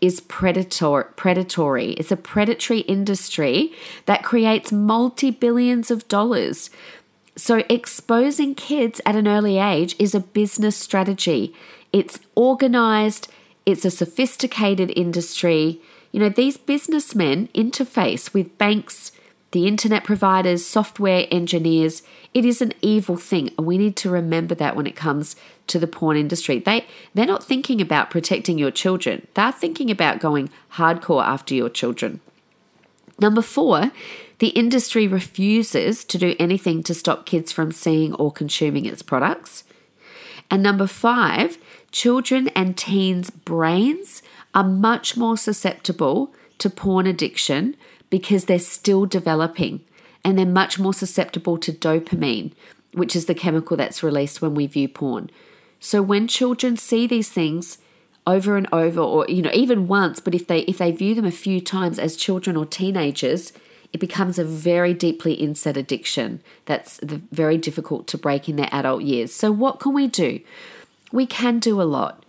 is 0.00 0.18
predator, 0.18 1.04
predatory. 1.14 1.92
It's 1.92 2.10
a 2.10 2.16
predatory 2.16 2.80
industry 2.80 3.72
that 4.06 4.24
creates 4.24 4.72
multi 4.72 5.30
billions 5.30 5.92
of 5.92 6.08
dollars. 6.08 6.70
So, 7.36 7.62
exposing 7.68 8.56
kids 8.56 9.00
at 9.06 9.14
an 9.14 9.28
early 9.28 9.58
age 9.58 9.94
is 10.00 10.12
a 10.12 10.18
business 10.18 10.76
strategy. 10.76 11.54
It's 11.92 12.18
organized, 12.34 13.28
it's 13.66 13.84
a 13.84 13.90
sophisticated 13.90 14.92
industry. 14.96 15.80
You 16.12 16.20
know, 16.20 16.28
these 16.28 16.56
businessmen 16.56 17.48
interface 17.54 18.34
with 18.34 18.56
banks, 18.58 19.12
the 19.52 19.66
internet 19.66 20.04
providers, 20.04 20.66
software 20.66 21.26
engineers. 21.30 22.02
It 22.34 22.44
is 22.44 22.60
an 22.60 22.72
evil 22.82 23.16
thing, 23.16 23.52
and 23.56 23.66
we 23.66 23.78
need 23.78 23.96
to 23.96 24.10
remember 24.10 24.54
that 24.56 24.76
when 24.76 24.86
it 24.86 24.96
comes 24.96 25.36
to 25.68 25.78
the 25.78 25.86
porn 25.86 26.16
industry. 26.16 26.58
They 26.58 26.86
they're 27.14 27.26
not 27.26 27.44
thinking 27.44 27.80
about 27.80 28.10
protecting 28.10 28.58
your 28.58 28.70
children. 28.70 29.26
They're 29.34 29.52
thinking 29.52 29.90
about 29.90 30.20
going 30.20 30.50
hardcore 30.74 31.24
after 31.24 31.54
your 31.54 31.70
children. 31.70 32.20
Number 33.20 33.42
4, 33.42 33.92
the 34.40 34.48
industry 34.48 35.06
refuses 35.06 36.04
to 36.04 36.18
do 36.18 36.34
anything 36.40 36.82
to 36.82 36.94
stop 36.94 37.26
kids 37.26 37.52
from 37.52 37.70
seeing 37.70 38.12
or 38.14 38.32
consuming 38.32 38.86
its 38.86 39.02
products. 39.02 39.62
And 40.54 40.62
number 40.62 40.86
5, 40.86 41.58
children 41.90 42.46
and 42.54 42.76
teens' 42.76 43.28
brains 43.28 44.22
are 44.54 44.62
much 44.62 45.16
more 45.16 45.36
susceptible 45.36 46.32
to 46.58 46.70
porn 46.70 47.08
addiction 47.08 47.74
because 48.08 48.44
they're 48.44 48.60
still 48.60 49.04
developing 49.04 49.80
and 50.24 50.38
they're 50.38 50.46
much 50.46 50.78
more 50.78 50.94
susceptible 50.94 51.58
to 51.58 51.72
dopamine, 51.72 52.52
which 52.92 53.16
is 53.16 53.26
the 53.26 53.34
chemical 53.34 53.76
that's 53.76 54.04
released 54.04 54.40
when 54.40 54.54
we 54.54 54.68
view 54.68 54.86
porn. 54.86 55.28
So 55.80 56.00
when 56.00 56.28
children 56.28 56.76
see 56.76 57.08
these 57.08 57.30
things 57.30 57.78
over 58.24 58.56
and 58.56 58.68
over 58.72 59.00
or 59.00 59.26
you 59.28 59.42
know 59.42 59.50
even 59.52 59.88
once, 59.88 60.20
but 60.20 60.36
if 60.36 60.46
they 60.46 60.60
if 60.60 60.78
they 60.78 60.92
view 60.92 61.16
them 61.16 61.24
a 61.24 61.32
few 61.32 61.60
times 61.60 61.98
as 61.98 62.14
children 62.14 62.56
or 62.56 62.64
teenagers, 62.64 63.52
it 63.94 64.00
becomes 64.00 64.38
a 64.38 64.44
very 64.44 64.92
deeply 64.92 65.32
inset 65.32 65.78
addiction 65.78 66.42
that's 66.66 67.00
very 67.02 67.56
difficult 67.56 68.06
to 68.08 68.18
break 68.18 68.46
in 68.46 68.56
their 68.56 68.68
adult 68.70 69.02
years. 69.02 69.32
So 69.32 69.50
what 69.50 69.80
can 69.80 69.94
we 69.94 70.06
do? 70.06 70.40
we 71.14 71.26
can 71.26 71.60
do 71.60 71.80
a 71.80 71.84
lot. 71.84 72.24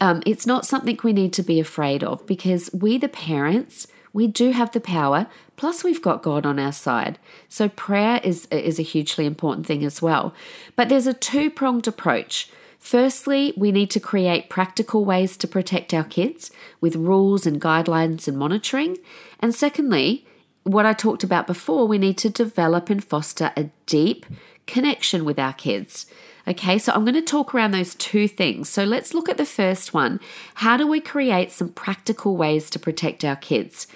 Um, 0.00 0.20
it's 0.26 0.44
not 0.44 0.66
something 0.66 0.98
we 1.02 1.12
need 1.12 1.32
to 1.34 1.42
be 1.42 1.60
afraid 1.60 2.02
of 2.02 2.26
because 2.26 2.68
we, 2.74 2.98
the 2.98 3.08
parents, 3.08 3.86
we 4.12 4.26
do 4.26 4.50
have 4.50 4.72
the 4.72 4.80
power, 4.80 5.28
Plus, 5.56 5.84
we've 5.84 6.02
got 6.02 6.22
God 6.22 6.44
on 6.44 6.58
our 6.58 6.72
side. 6.72 7.16
So, 7.48 7.68
prayer 7.68 8.20
is, 8.24 8.46
is 8.46 8.80
a 8.80 8.82
hugely 8.82 9.24
important 9.24 9.66
thing 9.66 9.84
as 9.84 10.02
well. 10.02 10.34
But 10.74 10.88
there's 10.88 11.06
a 11.06 11.14
two 11.14 11.48
pronged 11.48 11.86
approach. 11.86 12.50
Firstly, 12.80 13.54
we 13.56 13.70
need 13.70 13.88
to 13.92 14.00
create 14.00 14.50
practical 14.50 15.04
ways 15.04 15.36
to 15.36 15.46
protect 15.46 15.94
our 15.94 16.02
kids 16.02 16.50
with 16.80 16.96
rules 16.96 17.46
and 17.46 17.60
guidelines 17.60 18.26
and 18.26 18.36
monitoring. 18.36 18.98
And 19.38 19.54
secondly, 19.54 20.26
what 20.64 20.86
I 20.86 20.92
talked 20.92 21.22
about 21.22 21.46
before, 21.46 21.86
we 21.86 21.98
need 21.98 22.18
to 22.18 22.30
develop 22.30 22.90
and 22.90 23.04
foster 23.04 23.52
a 23.56 23.70
deep 23.86 24.26
connection 24.66 25.24
with 25.24 25.38
our 25.38 25.52
kids. 25.52 26.06
Okay, 26.46 26.78
so 26.78 26.92
I'm 26.92 27.04
going 27.04 27.14
to 27.14 27.22
talk 27.22 27.54
around 27.54 27.70
those 27.70 27.94
two 27.94 28.28
things. 28.28 28.68
So 28.68 28.84
let's 28.84 29.14
look 29.14 29.28
at 29.28 29.38
the 29.38 29.46
first 29.46 29.94
one. 29.94 30.20
How 30.54 30.76
do 30.76 30.86
we 30.86 31.00
create 31.00 31.52
some 31.52 31.70
practical 31.70 32.36
ways 32.36 32.68
to 32.70 32.78
protect 32.78 33.24
our 33.24 33.36
kids? 33.36 33.86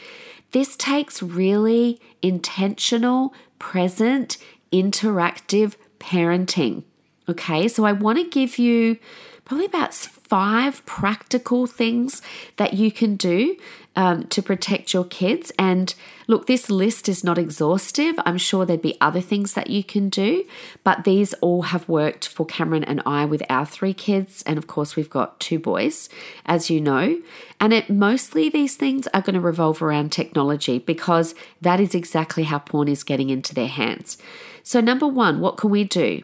This 0.52 0.76
takes 0.76 1.22
really 1.22 2.00
intentional, 2.22 3.34
present, 3.58 4.38
interactive 4.72 5.74
parenting. 5.98 6.84
Okay, 7.28 7.68
so 7.68 7.84
I 7.84 7.92
want 7.92 8.18
to 8.18 8.24
give 8.28 8.58
you 8.58 8.98
probably 9.44 9.66
about 9.66 9.92
five 9.94 10.84
practical 10.86 11.66
things 11.66 12.22
that 12.56 12.74
you 12.74 12.90
can 12.90 13.16
do 13.16 13.56
um, 13.98 14.28
to 14.28 14.40
protect 14.40 14.94
your 14.94 15.04
kids. 15.04 15.50
And 15.58 15.92
look, 16.28 16.46
this 16.46 16.70
list 16.70 17.08
is 17.08 17.24
not 17.24 17.36
exhaustive. 17.36 18.14
I'm 18.24 18.38
sure 18.38 18.64
there'd 18.64 18.80
be 18.80 18.96
other 19.00 19.20
things 19.20 19.54
that 19.54 19.70
you 19.70 19.82
can 19.82 20.08
do, 20.08 20.44
but 20.84 21.02
these 21.02 21.34
all 21.34 21.62
have 21.62 21.88
worked 21.88 22.28
for 22.28 22.46
Cameron 22.46 22.84
and 22.84 23.02
I 23.04 23.24
with 23.24 23.42
our 23.50 23.66
three 23.66 23.92
kids. 23.92 24.44
And 24.46 24.56
of 24.56 24.68
course, 24.68 24.94
we've 24.94 25.10
got 25.10 25.40
two 25.40 25.58
boys, 25.58 26.08
as 26.46 26.70
you 26.70 26.80
know. 26.80 27.20
And 27.58 27.72
it 27.72 27.90
mostly 27.90 28.48
these 28.48 28.76
things 28.76 29.08
are 29.08 29.20
going 29.20 29.34
to 29.34 29.40
revolve 29.40 29.82
around 29.82 30.12
technology 30.12 30.78
because 30.78 31.34
that 31.60 31.80
is 31.80 31.92
exactly 31.92 32.44
how 32.44 32.60
porn 32.60 32.86
is 32.86 33.02
getting 33.02 33.30
into 33.30 33.52
their 33.52 33.66
hands. 33.66 34.16
So, 34.62 34.80
number 34.80 35.08
one, 35.08 35.40
what 35.40 35.56
can 35.56 35.70
we 35.70 35.82
do? 35.82 36.22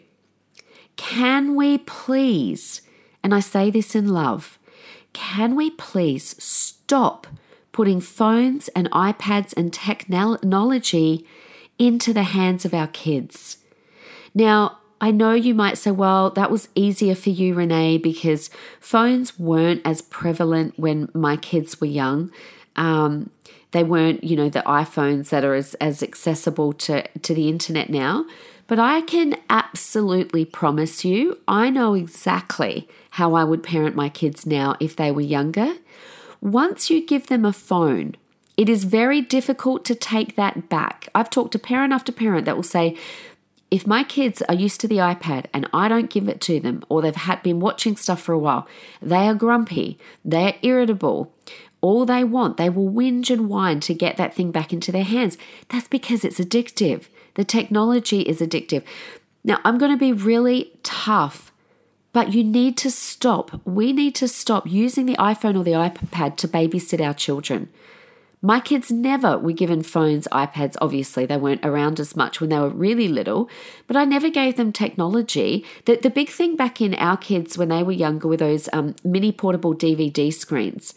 Can 0.95 1.57
we 1.57 1.79
please, 1.79 2.83
and 3.25 3.35
I 3.35 3.41
say 3.41 3.69
this 3.73 3.97
in 3.97 4.07
love, 4.07 4.61
can 5.13 5.57
we 5.57 5.71
please 5.71 6.41
stop 6.41 7.27
putting 7.75 8.01
phones 8.01 8.69
and 8.69 8.89
iPads 8.93 9.53
and 9.57 9.73
technology 9.73 11.27
into 11.77 12.13
the 12.13 12.23
hands 12.23 12.65
of 12.65 12.73
our 12.73 12.87
kids. 12.87 13.59
Now, 14.33 14.79
I 15.01 15.11
know 15.11 15.33
you 15.33 15.55
might 15.55 15.77
say, 15.77 15.91
well, 15.91 16.31
that 16.31 16.53
was 16.53 16.69
easier 16.77 17.17
for 17.17 17.31
you, 17.31 17.53
Renee, 17.53 17.99
because 17.99 18.49
phones 18.79 19.39
weren't 19.41 19.83
as 19.85 20.03
prevalent 20.03 20.79
when 20.79 21.11
my 21.13 21.37
kids 21.37 21.81
were 21.81 21.89
young. 21.89 22.31
Um, 22.77 23.31
they 23.73 23.83
weren't, 23.83 24.23
you 24.23 24.37
know, 24.37 24.49
the 24.49 24.63
iPhones 24.63 25.31
that 25.31 25.45
are 25.45 25.55
as, 25.55 25.75
as 25.75 26.01
accessible 26.01 26.73
to, 26.75 27.03
to 27.09 27.35
the 27.35 27.49
internet 27.49 27.91
now. 27.91 28.25
But 28.69 28.79
I 28.79 29.01
can 29.01 29.35
absolutely 29.51 30.45
promise 30.45 31.05
you, 31.05 31.39
I 31.49 31.71
know 31.71 31.95
exactly 31.95 32.89
how 33.11 33.35
I 33.35 33.43
would 33.43 33.65
parent 33.65 33.97
my 33.97 34.09
kids 34.09 34.47
now 34.47 34.77
if 34.79 34.95
they 34.95 35.11
were 35.11 35.21
younger. 35.21 35.75
Once 36.45 36.91
you 36.91 37.05
give 37.05 37.29
them 37.29 37.43
a 37.43 37.55
phone, 37.55 38.15
it 38.59 38.69
is 38.69 38.85
very 38.85 39.23
difficult 39.23 39.83
to 39.83 39.95
take 39.95 40.37
that 40.37 40.69
back. 40.69 41.09
I've 41.15 41.31
talked 41.31 41.53
to 41.53 41.59
parent 41.59 41.95
after 41.95 42.13
parent 42.13 42.45
that 42.45 42.55
will 42.55 42.63
say, 42.63 42.99
if 43.71 43.87
my 43.87 44.05
kids 44.05 44.43
are 44.43 44.55
used 44.55 44.79
to 44.83 44.87
the 44.87 44.99
iPad 44.99 45.47
and 45.55 45.67
I 45.73 45.89
don't 45.89 46.11
give 46.11 46.29
it 46.29 46.43
to 46.43 46.61
them, 46.61 46.85
or 46.91 47.01
they've 47.01 47.17
had 47.17 47.43
been 47.43 47.61
watching 47.61 47.97
stuff 47.97 48.21
for 48.21 48.35
a 48.35 48.39
while, 48.39 48.69
they 49.01 49.27
are 49.27 49.35
grumpy, 49.35 49.99
they 50.23 50.49
are 50.49 50.55
irritable. 50.61 51.33
All 51.81 52.05
they 52.05 52.25
want, 52.25 52.59
they 52.59 52.69
will 52.69 52.91
whinge 52.91 53.31
and 53.31 53.49
whine 53.49 53.81
to 53.81 53.95
get 53.95 54.19
that 54.19 54.35
thing 54.35 54.51
back 54.51 54.71
into 54.71 54.93
their 54.93 55.03
hands. 55.03 55.39
That's 55.71 55.89
because 55.89 56.27
it's 56.27 56.39
addictive. 56.39 57.07
The 57.37 57.45
technology 57.45 58.21
is 58.21 58.41
addictive. 58.41 58.85
Now, 59.45 59.61
I'm 59.65 59.79
going 59.79 59.93
to 59.93 59.97
be 59.97 60.13
really 60.13 60.73
tough 60.83 61.53
but 62.15 62.33
you 62.33 62.45
need 62.45 62.79
to 62.79 62.91
stop. 62.91 63.61
We 63.67 63.93
need 63.93 64.15
to 64.15 64.29
stop 64.29 64.67
using 64.67 65.05
the 65.05 65.17
iPhone 65.17 65.59
or 65.59 65.65
the 65.65 65.73
iPad 65.73 66.37
to 66.37 66.49
babysit 66.49 67.05
our 67.05 67.13
children. 67.13 67.69
My 68.41 68.61
kids 68.61 68.93
never 68.93 69.37
were 69.37 69.53
given 69.53 69.83
phones, 69.83 70.29
iPads. 70.31 70.77
Obviously, 70.81 71.27
they 71.27 71.37
weren't 71.37 71.65
around 71.65 71.99
as 71.99 72.15
much 72.15 72.41
when 72.41 72.51
they 72.51 72.59
were 72.59 72.69
really 72.69 73.09
little, 73.09 73.51
but 73.89 73.97
I 73.97 74.05
never 74.05 74.31
gave 74.31 74.57
them 74.57 74.71
technology. 74.71 75.65
The, 75.87 75.97
the 75.97 76.11
big 76.11 76.29
thing 76.29 76.55
back 76.55 76.81
in 76.81 76.95
our 76.95 77.17
kids 77.17 77.59
when 77.59 77.69
they 77.69 77.83
were 77.83 77.93
younger 77.93 78.29
were 78.29 78.37
those 78.37 78.69
um, 78.73 78.95
mini 79.03 79.33
portable 79.33 79.75
DVD 79.75 80.33
screens. 80.33 80.95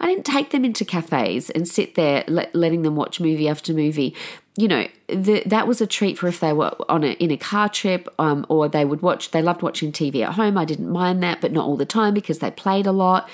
I 0.00 0.06
didn't 0.06 0.26
take 0.26 0.50
them 0.50 0.64
into 0.64 0.84
cafes 0.84 1.48
and 1.50 1.68
sit 1.68 1.94
there 1.94 2.24
let, 2.26 2.54
letting 2.54 2.82
them 2.82 2.96
watch 2.96 3.20
movie 3.20 3.48
after 3.48 3.72
movie. 3.72 4.14
You 4.58 4.68
know, 4.68 4.88
the, 5.08 5.42
that 5.44 5.68
was 5.68 5.80
a 5.80 5.86
treat 5.86 6.18
for 6.18 6.28
if 6.28 6.40
they 6.40 6.52
were 6.52 6.74
on 6.88 7.04
a, 7.04 7.12
in 7.12 7.30
a 7.30 7.36
car 7.36 7.68
trip 7.68 8.08
um, 8.18 8.46
or 8.48 8.68
they 8.68 8.84
would 8.84 9.02
watch, 9.02 9.30
they 9.30 9.42
loved 9.42 9.60
watching 9.60 9.92
TV 9.92 10.22
at 10.22 10.34
home. 10.34 10.56
I 10.56 10.64
didn't 10.64 10.90
mind 10.90 11.22
that, 11.22 11.40
but 11.40 11.52
not 11.52 11.66
all 11.66 11.76
the 11.76 11.84
time 11.84 12.14
because 12.14 12.38
they 12.38 12.50
played 12.50 12.86
a 12.86 12.92
lot. 12.92 13.28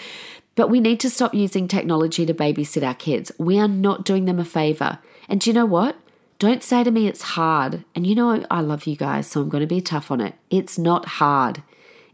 But 0.55 0.69
we 0.69 0.81
need 0.81 1.01
to 1.01 1.11
stop 1.11 1.33
using 1.33 1.69
technology 1.69 2.27
to 2.27 2.35
babysit 2.35 2.87
our 2.87 2.95
kids. 2.95 3.33
We 3.39 3.59
are 3.59 3.69
not 3.69 4.05
doing 4.05 4.25
them 4.25 4.39
a 4.39 4.45
favor. 4.45 4.99
And 5.29 5.41
do 5.41 5.49
you 5.49 5.55
know 5.55 5.65
what? 5.65 5.97
Don't 6.39 6.63
say 6.63 6.83
to 6.83 6.91
me 6.91 7.07
it's 7.07 7.23
hard. 7.23 7.85
And 7.95 8.07
you 8.07 8.15
know, 8.15 8.45
I 8.51 8.61
love 8.61 8.87
you 8.87 8.97
guys, 8.97 9.29
so 9.29 9.41
I'm 9.41 9.49
going 9.49 9.61
to 9.61 9.67
be 9.67 9.81
tough 9.81 10.11
on 10.11 10.21
it. 10.21 10.35
It's 10.51 10.77
not 10.77 11.07
hard. 11.07 11.63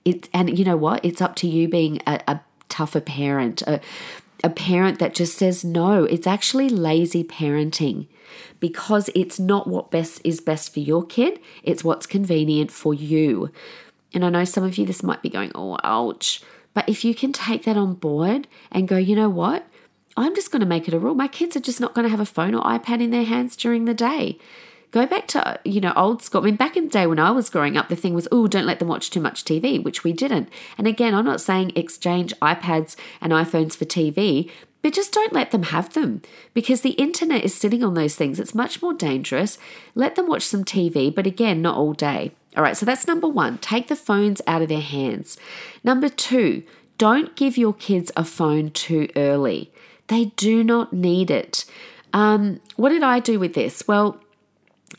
It, 0.05 0.29
and 0.35 0.57
you 0.57 0.65
know 0.65 0.77
what? 0.77 1.05
It's 1.05 1.23
up 1.23 1.35
to 1.37 1.49
you 1.49 1.67
being 1.67 2.01
a, 2.07 2.21
a 2.29 2.41
tougher 2.69 3.01
parent, 3.01 3.63
a 4.45 4.51
parent 4.51 4.99
that 4.99 5.15
just 5.15 5.37
says 5.37 5.65
no. 5.65 6.05
It's 6.05 6.27
actually 6.27 6.69
lazy 6.69 7.25
parenting 7.25 8.07
because 8.61 9.11
it's 9.15 9.39
not 9.39 9.67
what 9.67 9.91
best 9.91 10.21
is 10.25 10.41
best 10.41 10.73
for 10.73 10.81
your 10.81 11.05
kid, 11.05 11.41
it's 11.63 11.85
what's 11.85 12.07
convenient 12.07 12.71
for 12.71 12.95
you. 12.95 13.51
And 14.15 14.25
I 14.25 14.31
know 14.31 14.45
some 14.45 14.65
of 14.65 14.79
you 14.79 14.87
this 14.87 15.03
might 15.03 15.23
be 15.23 15.29
going, 15.29 15.53
"Oh, 15.55 15.79
ouch." 15.85 16.41
But 16.75 16.89
if 16.89 17.05
you 17.05 17.15
can 17.15 17.33
take 17.33 17.65
that 17.65 17.77
on 17.77 17.95
board 17.95 18.47
and 18.71 18.89
go, 18.89 18.97
"You 18.97 19.17
know 19.17 19.29
what? 19.29 19.67
I'm 20.17 20.35
just 20.35 20.51
going 20.51 20.61
to 20.61 20.67
make 20.67 20.89
it 20.89 20.95
a 20.95 20.99
rule. 20.99 21.15
My 21.15 21.29
kids 21.29 21.57
are 21.57 21.61
just 21.61 21.81
not 21.81 21.95
going 21.95 22.05
to 22.05 22.11
have 22.11 22.21
a 22.21 22.27
phone 22.27 22.55
or 22.55 22.63
iPad 22.63 23.01
in 23.03 23.11
their 23.11 23.25
hands 23.25 23.57
during 23.57 23.85
the 23.85 23.95
day." 23.95 24.39
Go 24.91 25.07
back 25.07 25.27
to, 25.29 25.61
you 25.65 25.81
know, 25.81 25.93
old 25.97 26.23
school. 26.23 26.41
I 26.41 26.45
mean, 26.47 26.57
back 26.57 26.77
in 26.77 26.85
the 26.85 26.91
day 26.91 27.07
when 27.07 27.19
I 27.19 27.31
was 27.31 27.51
growing 27.51 27.77
up, 27.77 27.89
the 27.89 27.97
thing 27.97 28.15
was, 28.15 28.27
oh, 28.33 28.47
don't 28.47 28.67
let 28.67 28.79
them 28.79 28.89
watch 28.89 29.11
too 29.11 29.21
much 29.21 29.45
TV, 29.45 29.83
which 29.83 30.03
we 30.03 30.13
didn't. 30.13 30.49
And 30.79 30.87
again, 30.87 31.15
I'm 31.15 31.27
not 31.27 31.43
saying 31.43 31.73
exchange 31.75 32.33
iPads 32.41 32.97
and 33.21 33.33
iPhones 33.33 33.77
for 33.77 33.85
TV, 33.85 34.51
but 34.81 34.95
just 34.95 35.13
don't 35.13 35.33
let 35.33 35.51
them 35.51 35.65
have 35.65 35.93
them 35.93 36.23
because 36.55 36.81
the 36.81 36.91
internet 36.91 37.45
is 37.45 37.55
sitting 37.55 37.85
on 37.85 37.95
those 37.95 38.15
things. 38.15 38.41
It's 38.41 38.55
much 38.55 38.81
more 38.81 38.95
dangerous. 38.95 39.59
Let 39.95 40.15
them 40.15 40.27
watch 40.27 40.43
some 40.43 40.65
TV, 40.65 41.15
but 41.15 41.27
again, 41.27 41.61
not 41.61 41.77
all 41.77 41.93
day. 41.93 42.33
All 42.57 42.63
right, 42.63 42.77
so 42.77 42.87
that's 42.87 43.07
number 43.07 43.29
one. 43.29 43.59
Take 43.59 43.89
the 43.89 43.97
phones 43.97 44.41
out 44.47 44.63
of 44.63 44.69
their 44.69 44.81
hands. 44.81 45.37
Number 45.85 46.09
two, 46.09 46.63
don't 46.97 47.37
give 47.37 47.59
your 47.59 47.75
kids 47.75 48.11
a 48.17 48.25
phone 48.25 48.71
too 48.71 49.09
early. 49.15 49.71
They 50.07 50.27
do 50.37 50.65
not 50.65 50.93
need 50.93 51.31
it. 51.31 51.65
Um, 52.13 52.61
what 52.77 52.89
did 52.89 53.03
I 53.03 53.21
do 53.21 53.39
with 53.39 53.55
this? 53.55 53.87
Well, 53.87 54.19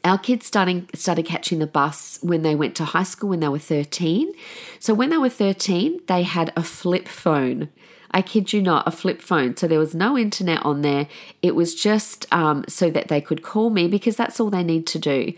our 0.04 0.18
kids 0.18 0.46
starting 0.46 0.90
started 0.94 1.26
catching 1.26 1.60
the 1.60 1.68
bus 1.68 2.20
when 2.22 2.42
they 2.42 2.56
went 2.56 2.76
to 2.76 2.86
high 2.86 3.04
school 3.04 3.30
when 3.30 3.40
they 3.40 3.48
were 3.48 3.60
13. 3.60 4.32
So 4.80 4.94
when 4.94 5.10
they 5.10 5.18
were 5.18 5.30
13, 5.30 6.02
they 6.08 6.24
had 6.24 6.54
a 6.56 6.64
flip 6.64 7.08
phone. 7.08 7.70
I 8.12 8.22
kid 8.22 8.54
you 8.54 8.62
not, 8.62 8.88
a 8.88 8.92
flip 8.92 9.22
phone. 9.22 9.56
So 9.56 9.68
there 9.68 9.80
was 9.80 9.94
no 9.94 10.18
internet 10.18 10.66
on 10.66 10.82
there. 10.82 11.08
It 11.42 11.56
was 11.56 11.76
just 11.76 12.26
um, 12.34 12.66
so 12.68 12.90
that 12.90 13.08
they 13.08 13.22
could 13.22 13.44
call 13.44 13.70
me 13.70 13.88
because 13.88 14.16
that's 14.16 14.40
all 14.40 14.50
they 14.50 14.64
need 14.64 14.88
to 14.88 15.00
do. 15.00 15.34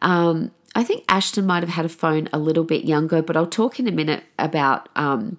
Um, 0.00 0.52
I 0.76 0.84
think 0.84 1.04
Ashton 1.08 1.46
might 1.46 1.62
have 1.62 1.70
had 1.70 1.84
a 1.84 1.88
phone 1.88 2.28
a 2.32 2.38
little 2.38 2.64
bit 2.64 2.84
younger, 2.84 3.22
but 3.22 3.36
I'll 3.36 3.46
talk 3.46 3.78
in 3.78 3.88
a 3.88 3.92
minute 3.92 4.24
about 4.38 4.88
um, 4.96 5.38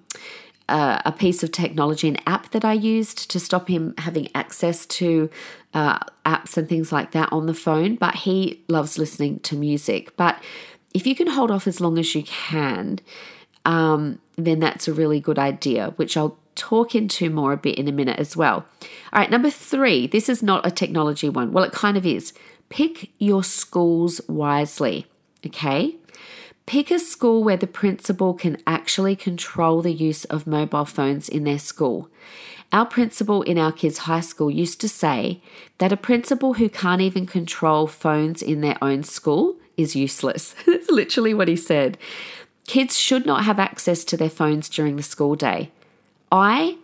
uh, 0.70 1.02
a 1.06 1.12
piece 1.12 1.44
of 1.44 1.52
technology, 1.52 2.08
an 2.08 2.18
app 2.26 2.52
that 2.52 2.66
I 2.66 2.74
used 2.74 3.30
to 3.32 3.40
stop 3.40 3.68
him 3.68 3.94
having 3.98 4.30
access 4.34 4.86
to 4.88 5.30
uh, 5.74 6.00
apps 6.26 6.58
and 6.58 6.68
things 6.68 6.92
like 6.92 7.12
that 7.12 7.32
on 7.32 7.46
the 7.46 7.54
phone. 7.54 7.96
But 7.96 8.16
he 8.16 8.64
loves 8.68 8.98
listening 8.98 9.40
to 9.42 9.56
music. 9.56 10.16
But 10.18 10.42
if 10.94 11.06
you 11.06 11.16
can 11.16 11.28
hold 11.28 11.52
off 11.52 11.68
as 11.68 11.82
long 11.82 11.98
as 11.98 12.16
you 12.16 12.24
can, 12.24 13.00
um, 13.66 14.20
then 14.38 14.60
that's 14.60 14.88
a 14.88 14.94
really 14.94 15.20
good 15.20 15.38
idea, 15.40 15.94
which 15.98 16.16
I'll 16.16 16.38
talk 16.56 16.96
into 16.96 17.30
more 17.30 17.52
a 17.52 17.58
bit 17.58 17.78
in 17.78 17.88
a 17.88 17.92
minute 17.92 18.18
as 18.18 18.36
well. 18.36 18.66
All 19.14 19.20
right, 19.20 19.30
number 19.30 19.50
three, 19.50 20.08
this 20.08 20.30
is 20.30 20.42
not 20.42 20.66
a 20.66 20.72
technology 20.72 21.30
one. 21.30 21.52
Well, 21.52 21.66
it 21.66 21.74
kind 21.74 21.98
of 21.98 22.06
is. 22.06 22.34
Pick 22.70 23.12
your 23.20 23.44
schools 23.44 24.22
wisely, 24.28 25.06
okay? 25.46 25.96
Pick 26.66 26.90
a 26.90 26.98
school 26.98 27.44
where 27.44 27.58
the 27.58 27.68
principal 27.68 28.34
can 28.34 28.58
actually 28.66 29.16
control 29.16 29.82
the 29.82 29.94
use 29.94 30.26
of 30.26 30.48
mobile 30.48 30.86
phones 30.86 31.30
in 31.30 31.44
their 31.44 31.60
school. 31.60 32.10
Our 32.72 32.86
principal 32.86 33.44
in 33.44 33.60
our 33.60 33.72
kids' 33.72 34.00
high 34.00 34.22
school 34.22 34.50
used 34.50 34.82
to 34.82 34.90
say 34.90 35.42
that 35.78 35.92
a 35.92 35.98
principal 35.98 36.56
who 36.56 36.68
can't 36.68 37.02
even 37.02 37.28
control 37.28 37.86
phones 37.86 38.42
in 38.42 38.62
their 38.62 38.78
own 38.82 39.04
school 39.04 39.56
is 39.78 39.96
useless. 39.96 40.56
That's 40.66 40.90
literally 40.90 41.34
what 41.34 41.48
he 41.48 41.56
said. 41.56 41.98
Kids 42.66 42.98
should 42.98 43.28
not 43.28 43.46
have 43.46 43.60
access 43.60 44.04
to 44.06 44.18
their 44.18 44.30
phones 44.30 44.68
during 44.68 44.96
the 44.96 45.04
school 45.04 45.36
day. 45.36 45.72
I 46.32 46.78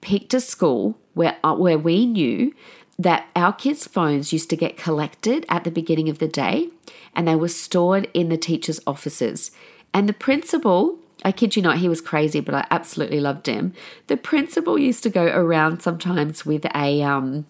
picked 0.00 0.34
a 0.34 0.40
school 0.40 0.98
where, 1.14 1.36
uh, 1.44 1.54
where 1.54 1.78
we 1.78 2.06
knew 2.06 2.52
that 2.98 3.26
our 3.36 3.52
kids' 3.52 3.86
phones 3.86 4.32
used 4.32 4.50
to 4.50 4.56
get 4.56 4.76
collected 4.76 5.46
at 5.48 5.64
the 5.64 5.70
beginning 5.70 6.08
of 6.08 6.18
the 6.18 6.28
day 6.28 6.68
and 7.14 7.26
they 7.26 7.36
were 7.36 7.48
stored 7.48 8.08
in 8.12 8.28
the 8.28 8.36
teacher's 8.36 8.80
offices. 8.86 9.50
And 9.94 10.08
the 10.08 10.12
principal, 10.12 10.98
I 11.24 11.32
kid 11.32 11.56
you 11.56 11.62
not, 11.62 11.78
he 11.78 11.88
was 11.88 12.00
crazy, 12.00 12.40
but 12.40 12.54
I 12.54 12.66
absolutely 12.70 13.20
loved 13.20 13.46
him. 13.46 13.72
The 14.08 14.16
principal 14.16 14.78
used 14.78 15.02
to 15.04 15.10
go 15.10 15.24
around 15.26 15.80
sometimes 15.80 16.44
with 16.44 16.66
a 16.74 17.02
um, 17.02 17.46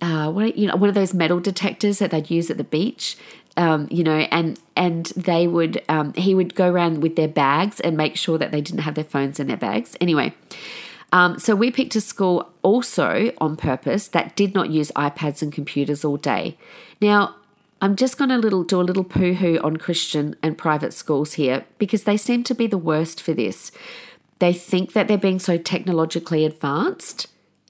uh, 0.00 0.30
what 0.30 0.58
you 0.58 0.66
know, 0.66 0.76
one 0.76 0.88
of 0.88 0.96
those 0.96 1.14
metal 1.14 1.38
detectors 1.38 2.00
that 2.00 2.10
they'd 2.10 2.28
use 2.28 2.50
at 2.50 2.58
the 2.58 2.64
beach. 2.64 3.16
Um, 3.56 3.86
you 3.90 4.02
know, 4.02 4.26
and 4.30 4.58
and 4.76 5.06
they 5.14 5.46
would 5.46 5.82
um, 5.88 6.14
he 6.14 6.34
would 6.34 6.54
go 6.54 6.70
around 6.70 7.02
with 7.02 7.16
their 7.16 7.28
bags 7.28 7.80
and 7.80 7.96
make 7.96 8.16
sure 8.16 8.38
that 8.38 8.50
they 8.50 8.62
didn't 8.62 8.80
have 8.80 8.94
their 8.94 9.04
phones 9.04 9.38
in 9.38 9.46
their 9.46 9.58
bags. 9.58 9.94
Anyway, 10.00 10.34
um, 11.12 11.38
so 11.38 11.54
we 11.54 11.70
picked 11.70 11.94
a 11.94 12.00
school 12.00 12.50
also 12.62 13.32
on 13.38 13.56
purpose 13.56 14.08
that 14.08 14.34
did 14.34 14.54
not 14.54 14.70
use 14.70 14.90
iPads 14.96 15.42
and 15.42 15.52
computers 15.52 16.04
all 16.04 16.16
day. 16.16 16.56
Now, 17.00 17.36
I'm 17.82 17.96
just 17.96 18.16
going 18.16 18.30
to 18.30 18.38
little 18.38 18.64
do 18.64 18.80
a 18.80 18.82
little 18.82 19.04
poo 19.04 19.34
hoo 19.34 19.58
on 19.62 19.76
Christian 19.76 20.36
and 20.42 20.56
private 20.56 20.94
schools 20.94 21.34
here 21.34 21.64
because 21.78 22.04
they 22.04 22.16
seem 22.16 22.44
to 22.44 22.54
be 22.54 22.66
the 22.66 22.78
worst 22.78 23.20
for 23.20 23.34
this. 23.34 23.72
They 24.38 24.52
think 24.52 24.92
that 24.92 25.06
they're 25.06 25.18
being 25.18 25.38
so 25.38 25.58
technologically 25.58 26.44
advanced. 26.44 27.26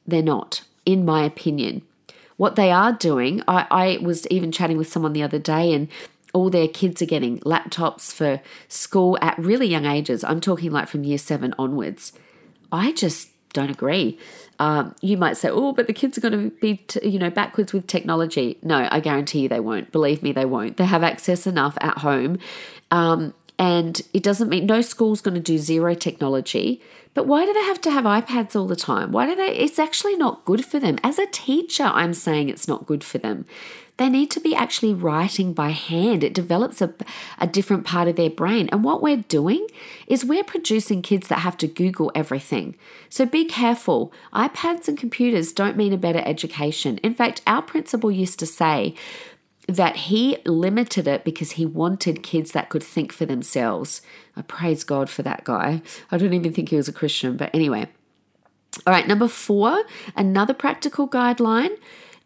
They're 0.06 0.22
not, 0.22 0.62
in 0.86 1.04
my 1.04 1.24
opinion. 1.24 1.82
What 2.36 2.56
they 2.56 2.70
are 2.70 2.92
doing, 2.92 3.42
I, 3.48 3.66
I 3.70 3.98
was 4.02 4.26
even 4.28 4.52
chatting 4.52 4.76
with 4.76 4.90
someone 4.90 5.12
the 5.12 5.22
other 5.22 5.38
day, 5.38 5.72
and 5.72 5.88
all 6.32 6.50
their 6.50 6.68
kids 6.68 7.02
are 7.02 7.06
getting 7.06 7.40
laptops 7.40 8.12
for 8.12 8.40
school 8.68 9.18
at 9.20 9.38
really 9.38 9.66
young 9.66 9.86
ages. 9.86 10.24
I'm 10.24 10.40
talking 10.40 10.70
like 10.72 10.88
from 10.88 11.04
year 11.04 11.18
seven 11.18 11.54
onwards. 11.58 12.12
I 12.70 12.92
just 12.92 13.28
don't 13.52 13.70
agree. 13.70 14.18
Um, 14.58 14.94
you 15.00 15.16
might 15.16 15.36
say, 15.36 15.48
"Oh, 15.50 15.72
but 15.72 15.86
the 15.86 15.92
kids 15.92 16.16
are 16.16 16.20
going 16.20 16.32
to 16.32 16.50
be, 16.60 16.76
t- 16.76 17.08
you 17.08 17.18
know, 17.18 17.30
backwards 17.30 17.72
with 17.72 17.86
technology." 17.86 18.58
No, 18.62 18.88
I 18.90 19.00
guarantee 19.00 19.40
you 19.40 19.48
they 19.48 19.60
won't. 19.60 19.92
Believe 19.92 20.22
me, 20.22 20.32
they 20.32 20.44
won't. 20.44 20.76
They 20.76 20.84
have 20.84 21.02
access 21.02 21.46
enough 21.46 21.76
at 21.80 21.98
home, 21.98 22.38
um, 22.90 23.34
and 23.58 24.00
it 24.12 24.22
doesn't 24.22 24.48
mean 24.48 24.66
no 24.66 24.80
school's 24.80 25.20
going 25.20 25.34
to 25.34 25.40
do 25.40 25.58
zero 25.58 25.94
technology. 25.94 26.80
But 27.14 27.26
why 27.26 27.44
do 27.44 27.52
they 27.52 27.64
have 27.64 27.80
to 27.82 27.90
have 27.90 28.04
iPads 28.04 28.56
all 28.56 28.66
the 28.66 28.76
time? 28.76 29.12
Why 29.12 29.26
do 29.26 29.34
they? 29.34 29.48
It's 29.48 29.78
actually 29.78 30.16
not 30.16 30.44
good 30.44 30.64
for 30.64 30.78
them. 30.78 30.98
As 31.02 31.18
a 31.18 31.26
teacher, 31.26 31.84
I'm 31.84 32.14
saying 32.14 32.48
it's 32.48 32.66
not 32.66 32.86
good 32.86 33.04
for 33.04 33.18
them. 33.18 33.44
They 33.98 34.08
need 34.08 34.30
to 34.32 34.40
be 34.40 34.54
actually 34.54 34.94
writing 34.94 35.52
by 35.52 35.70
hand. 35.70 36.24
It 36.24 36.32
develops 36.32 36.80
a, 36.80 36.94
a 37.38 37.46
different 37.46 37.84
part 37.84 38.08
of 38.08 38.16
their 38.16 38.30
brain. 38.30 38.68
And 38.72 38.82
what 38.82 39.02
we're 39.02 39.18
doing 39.18 39.66
is 40.06 40.24
we're 40.24 40.44
producing 40.44 41.02
kids 41.02 41.28
that 41.28 41.40
have 41.40 41.58
to 41.58 41.68
Google 41.68 42.10
everything. 42.14 42.74
So 43.10 43.26
be 43.26 43.44
careful. 43.44 44.12
iPads 44.32 44.88
and 44.88 44.96
computers 44.96 45.52
don't 45.52 45.76
mean 45.76 45.92
a 45.92 45.98
better 45.98 46.22
education. 46.24 46.98
In 46.98 47.14
fact, 47.14 47.42
our 47.46 47.62
principal 47.62 48.10
used 48.10 48.38
to 48.38 48.46
say, 48.46 48.94
that 49.68 49.96
he 49.96 50.38
limited 50.44 51.06
it 51.06 51.24
because 51.24 51.52
he 51.52 51.64
wanted 51.64 52.22
kids 52.22 52.52
that 52.52 52.68
could 52.68 52.82
think 52.82 53.12
for 53.12 53.26
themselves. 53.26 54.02
I 54.36 54.42
praise 54.42 54.84
God 54.84 55.08
for 55.08 55.22
that 55.22 55.44
guy. 55.44 55.82
I 56.10 56.18
don't 56.18 56.32
even 56.32 56.52
think 56.52 56.70
he 56.70 56.76
was 56.76 56.88
a 56.88 56.92
Christian, 56.92 57.36
but 57.36 57.54
anyway. 57.54 57.86
All 58.86 58.92
right, 58.92 59.06
number 59.06 59.28
four, 59.28 59.84
another 60.16 60.54
practical 60.54 61.06
guideline 61.06 61.76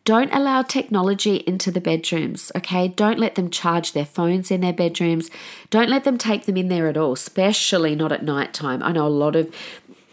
don't 0.07 0.33
allow 0.33 0.63
technology 0.63 1.43
into 1.49 1.73
the 1.73 1.81
bedrooms, 1.81 2.53
okay? 2.55 2.87
Don't 2.87 3.19
let 3.19 3.35
them 3.35 3.51
charge 3.51 3.93
their 3.93 4.05
phones 4.07 4.53
in 4.53 4.61
their 4.61 4.73
bedrooms. 4.73 5.31
Don't 5.69 5.91
let 5.91 6.05
them 6.05 6.17
take 6.17 6.47
them 6.47 6.57
in 6.57 6.69
there 6.69 6.89
at 6.89 6.97
all, 6.97 7.13
especially 7.13 7.97
not 7.97 8.13
at 8.13 8.23
night 8.23 8.55
time. 8.55 8.85
I 8.85 8.93
know 8.93 9.07
a 9.07 9.09
lot 9.09 9.35
of 9.35 9.53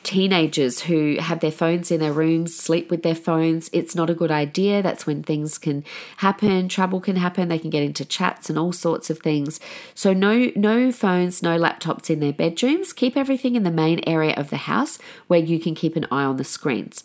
teenagers 0.02 0.82
who 0.82 1.18
have 1.20 1.42
their 1.42 1.52
phones 1.52 1.92
in 1.92 2.00
their 2.00 2.12
rooms, 2.12 2.56
sleep 2.56 2.90
with 2.90 3.04
their 3.04 3.14
phones. 3.14 3.70
It's 3.72 3.94
not 3.94 4.10
a 4.10 4.16
good 4.16 4.32
idea. 4.32 4.82
That's 4.82 5.06
when 5.06 5.22
things 5.22 5.60
can 5.60 5.84
happen, 6.18 6.70
trouble 6.70 7.00
can 7.00 7.18
happen. 7.18 7.48
They 7.48 7.60
can 7.60 7.70
get 7.70 7.84
into 7.84 8.04
chats 8.04 8.50
and 8.50 8.58
all 8.58 8.74
sorts 8.74 9.12
of 9.12 9.20
things. 9.20 9.60
So 9.94 10.12
no 10.12 10.52
no 10.56 10.92
phones, 10.92 11.44
no 11.44 11.60
laptops 11.60 12.10
in 12.10 12.20
their 12.20 12.34
bedrooms. 12.34 12.94
Keep 12.94 13.16
everything 13.16 13.56
in 13.56 13.62
the 13.62 13.70
main 13.70 14.02
area 14.08 14.34
of 14.34 14.50
the 14.50 14.58
house 14.58 14.98
where 15.28 15.40
you 15.40 15.60
can 15.60 15.76
keep 15.76 15.96
an 15.96 16.08
eye 16.12 16.24
on 16.24 16.38
the 16.38 16.44
screens. 16.44 17.04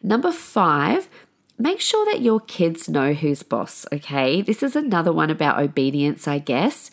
Number 0.00 0.30
5, 0.30 1.08
make 1.58 1.80
sure 1.80 2.04
that 2.06 2.22
your 2.22 2.40
kids 2.40 2.88
know 2.88 3.12
who's 3.12 3.42
boss, 3.42 3.84
okay? 3.92 4.42
This 4.42 4.62
is 4.62 4.76
another 4.76 5.12
one 5.12 5.30
about 5.30 5.60
obedience, 5.60 6.28
I 6.28 6.38
guess. 6.38 6.90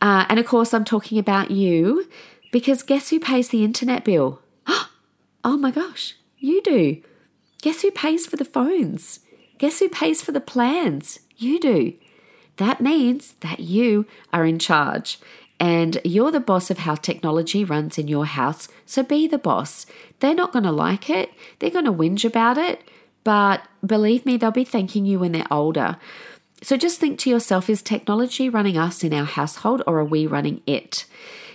Uh, 0.00 0.26
and 0.28 0.38
of 0.38 0.46
course, 0.46 0.74
I'm 0.74 0.84
talking 0.84 1.18
about 1.18 1.50
you 1.50 2.08
because 2.52 2.82
guess 2.82 3.10
who 3.10 3.18
pays 3.18 3.48
the 3.48 3.64
internet 3.64 4.04
bill? 4.04 4.40
Oh 5.48 5.56
my 5.56 5.70
gosh, 5.70 6.16
you 6.38 6.60
do. 6.60 7.00
Guess 7.62 7.82
who 7.82 7.92
pays 7.92 8.26
for 8.26 8.34
the 8.34 8.44
phones? 8.44 9.20
Guess 9.58 9.78
who 9.78 9.88
pays 9.88 10.20
for 10.20 10.32
the 10.32 10.40
plans? 10.40 11.20
You 11.36 11.60
do. 11.60 11.92
That 12.56 12.80
means 12.80 13.34
that 13.42 13.60
you 13.60 14.06
are 14.32 14.44
in 14.44 14.58
charge 14.58 15.20
and 15.58 16.00
you're 16.04 16.30
the 16.30 16.40
boss 16.40 16.70
of 16.70 16.78
how 16.78 16.94
technology 16.94 17.64
runs 17.64 17.98
in 17.98 18.08
your 18.08 18.26
house. 18.26 18.68
So 18.84 19.02
be 19.02 19.26
the 19.26 19.38
boss. 19.38 19.86
They're 20.20 20.34
not 20.34 20.52
going 20.52 20.64
to 20.64 20.72
like 20.72 21.08
it, 21.08 21.30
they're 21.58 21.70
going 21.70 21.84
to 21.84 21.92
whinge 21.92 22.24
about 22.24 22.58
it. 22.58 22.82
But 23.26 23.66
believe 23.84 24.24
me, 24.24 24.36
they'll 24.36 24.52
be 24.52 24.62
thanking 24.62 25.04
you 25.04 25.18
when 25.18 25.32
they're 25.32 25.52
older. 25.52 25.96
So 26.62 26.76
just 26.76 27.00
think 27.00 27.18
to 27.18 27.30
yourself 27.30 27.68
is 27.68 27.82
technology 27.82 28.48
running 28.48 28.78
us 28.78 29.02
in 29.02 29.12
our 29.12 29.24
household 29.24 29.82
or 29.84 29.98
are 29.98 30.04
we 30.04 30.28
running 30.28 30.62
it? 30.64 31.06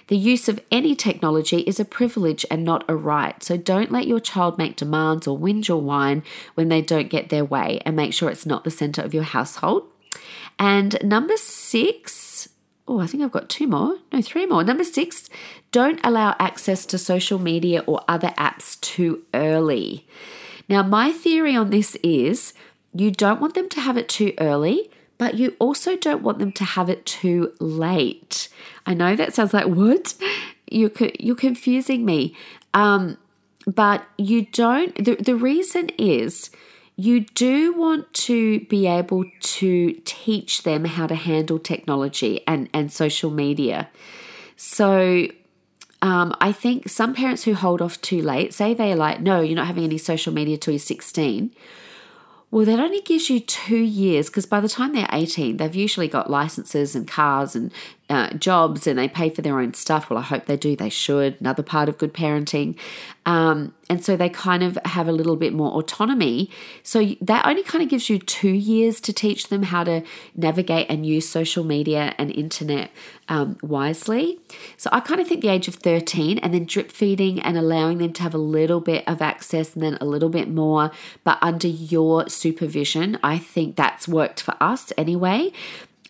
The 0.08 0.18
use 0.18 0.50
of 0.50 0.60
any 0.70 0.98
technology 0.98 1.60
is 1.60 1.80
a 1.80 1.86
privilege 1.86 2.46
and 2.52 2.66
not 2.66 2.84
a 2.90 2.96
right. 2.98 3.42
So 3.42 3.56
don't 3.56 3.90
let 3.90 4.06
your 4.06 4.20
child 4.20 4.58
make 4.58 4.76
demands 4.76 5.28
or 5.28 5.40
whinge 5.40 5.70
or 5.70 5.78
whine 5.78 6.24
when 6.56 6.68
they 6.68 6.82
don't 6.82 7.10
get 7.10 7.30
their 7.30 7.46
way 7.46 7.80
and 7.86 7.96
make 7.96 8.14
sure 8.14 8.30
it's 8.30 8.46
not 8.46 8.66
the 8.66 8.70
center 8.70 9.02
of 9.02 9.14
your 9.14 9.24
household. 9.24 9.88
And 10.60 10.98
number 11.02 11.38
six, 11.38 12.50
oh, 12.86 13.00
I 13.00 13.08
think 13.08 13.24
I've 13.24 13.32
got 13.32 13.48
two 13.48 13.68
more. 13.68 13.98
No, 14.12 14.22
three 14.22 14.46
more. 14.46 14.66
Number 14.66 14.84
six, 14.84 15.30
don't 15.72 16.02
allow 16.04 16.36
access 16.38 16.86
to 16.88 16.98
social 16.98 17.40
media 17.40 17.82
or 17.88 18.02
other 18.10 18.34
apps 18.38 18.78
too 18.82 19.24
early. 19.34 20.06
Now, 20.72 20.84
my 20.84 21.12
theory 21.12 21.54
on 21.54 21.70
this 21.70 21.98
is 22.02 22.54
you 22.94 23.12
don't 23.12 23.42
want 23.42 23.56
them 23.56 23.68
to 23.68 23.82
have 23.82 23.98
it 23.98 24.08
too 24.08 24.34
early, 24.40 24.90
but 25.18 25.36
you 25.36 25.54
also 25.60 25.98
don't 25.98 26.24
want 26.24 26.40
them 26.40 26.54
to 26.54 26.64
have 26.64 26.90
it 26.90 27.06
too 27.06 27.52
late. 27.60 28.48
I 28.86 28.94
know 28.94 29.18
that 29.18 29.34
sounds 29.34 29.54
like 29.54 29.66
what? 29.82 30.14
You're, 30.72 30.92
you're 31.20 31.36
confusing 31.36 32.06
me. 32.06 32.38
Um, 32.74 33.18
but 33.68 34.06
you 34.18 34.46
don't, 34.46 34.96
the, 34.96 35.16
the 35.16 35.36
reason 35.36 35.90
is 35.98 36.52
you 36.96 37.20
do 37.20 37.74
want 37.74 38.14
to 38.14 38.62
be 38.62 38.88
able 38.88 39.26
to 39.42 40.02
teach 40.06 40.64
them 40.64 40.86
how 40.86 41.06
to 41.06 41.16
handle 41.16 41.60
technology 41.60 42.48
and, 42.48 42.70
and 42.74 42.94
social 42.94 43.30
media. 43.30 43.90
So 44.56 45.28
um, 46.02 46.36
I 46.42 46.52
think 46.52 46.90
some 46.90 47.14
parents 47.14 47.44
who 47.44 47.54
hold 47.54 47.82
off 47.82 48.02
too 48.02 48.22
late, 48.22 48.54
say 48.54 48.74
they're 48.74 48.96
like, 48.96 49.22
no, 49.22 49.42
you're 49.42 49.56
not 49.56 49.68
having 49.68 49.84
any 49.84 49.98
social 49.98 50.34
media 50.34 50.58
till 50.58 50.74
you're 50.74 50.80
16. 50.80 51.52
Well, 52.50 52.66
that 52.66 52.80
only 52.80 53.02
gives 53.02 53.30
you 53.30 53.40
two 53.40 53.78
years 53.78 54.28
because 54.28 54.46
by 54.46 54.60
the 54.60 54.68
time 54.68 54.94
they're 54.94 55.08
18, 55.12 55.58
they've 55.58 55.76
usually 55.76 56.10
got 56.10 56.30
licenses 56.30 56.96
and 56.96 57.08
cars 57.08 57.56
and 57.56 57.72
uh, 58.12 58.34
jobs 58.34 58.88
and 58.88 59.00
they 59.00 59.08
pay 59.08 59.30
for 59.30 59.42
their 59.42 59.58
own 59.60 59.74
stuff. 59.74 60.10
Well, 60.10 60.20
I 60.20 60.24
hope 60.24 60.46
they 60.46 60.58
do. 60.58 60.76
They 60.76 60.90
should. 60.90 61.38
Another 61.40 61.64
part 61.64 61.88
of 61.88 61.98
good 61.98 62.14
parenting. 62.14 62.78
Um, 63.26 63.74
and 63.90 64.04
so 64.04 64.18
they 64.18 64.30
kind 64.30 64.64
of 64.64 64.78
have 64.84 65.08
a 65.08 65.12
little 65.14 65.38
bit 65.38 65.54
more 65.54 65.72
autonomy. 65.72 66.50
So 66.84 67.16
that 67.22 67.46
only 67.46 67.64
kind 67.64 67.82
of 67.82 67.90
gives 67.90 68.10
you 68.10 68.20
two 68.20 68.50
years 68.50 69.00
to 69.02 69.14
teach 69.14 69.48
them 69.48 69.64
how 69.64 69.86
to 69.86 70.04
navigate 70.36 70.88
and 70.90 71.06
use 71.06 71.30
social 71.30 71.64
media 71.64 72.14
and 72.18 72.32
internet 72.32 72.92
um, 73.30 73.58
wisely. 73.62 74.40
So 74.76 74.90
I 74.92 75.00
kind 75.00 75.22
of 75.22 75.28
think 75.28 75.42
the 75.42 75.48
age 75.48 75.70
of 75.70 75.76
13 75.76 76.38
and 76.40 76.54
then 76.54 76.66
drip 76.66 76.92
feeding 76.92 77.40
and 77.40 77.58
allowing 77.58 78.00
them 78.00 78.12
to 78.14 78.24
have 78.24 78.34
a 78.34 78.40
little 78.40 78.82
bit 78.82 79.08
of 79.08 79.22
access 79.22 79.74
and 79.74 79.84
then 79.84 79.98
a 80.02 80.06
little 80.06 80.30
bit 80.30 80.50
more, 80.50 80.92
but 81.24 81.38
under 81.42 81.68
your 81.70 82.28
supervision. 82.28 83.18
I 83.24 83.38
think 83.38 83.78
that's 83.78 84.06
worked 84.06 84.42
for 84.42 84.56
us 84.60 84.92
anyway. 84.98 85.54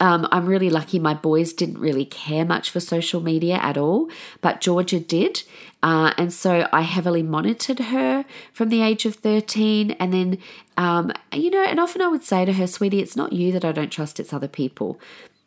Um, 0.02 0.28
I'm 0.32 0.48
really 0.48 0.72
lucky 0.72 0.98
my 0.98 1.14
boys 1.14 1.54
didn't 1.54 1.78
really 1.78 2.06
care 2.06 2.44
much 2.44 2.72
for 2.72 2.80
social 2.80 3.22
media 3.22 3.58
at 3.58 3.78
all, 3.78 4.10
but 4.42 4.60
Georgia 4.60 5.00
did. 5.00 5.44
Uh, 5.84 6.12
and 6.18 6.34
so 6.34 6.68
I 6.74 6.82
heavily 6.82 7.22
monitored 7.22 7.78
her 7.78 8.26
from 8.52 8.70
the 8.70 8.82
age 8.82 9.06
of 9.06 9.16
13. 9.18 9.92
And 9.92 10.12
then, 10.12 10.38
um, 10.76 11.12
you 11.32 11.52
know, 11.52 11.64
and 11.64 11.80
often 11.80 12.02
I 12.02 12.08
would 12.08 12.24
say 12.24 12.46
to 12.46 12.54
her, 12.54 12.66
sweetie, 12.66 13.00
it's 13.00 13.16
not 13.16 13.32
you 13.32 13.52
that 13.52 13.64
I 13.64 13.72
don't 13.72 13.92
trust, 13.92 14.20
it's 14.20 14.34
other 14.34 14.48
people. 14.48 15.00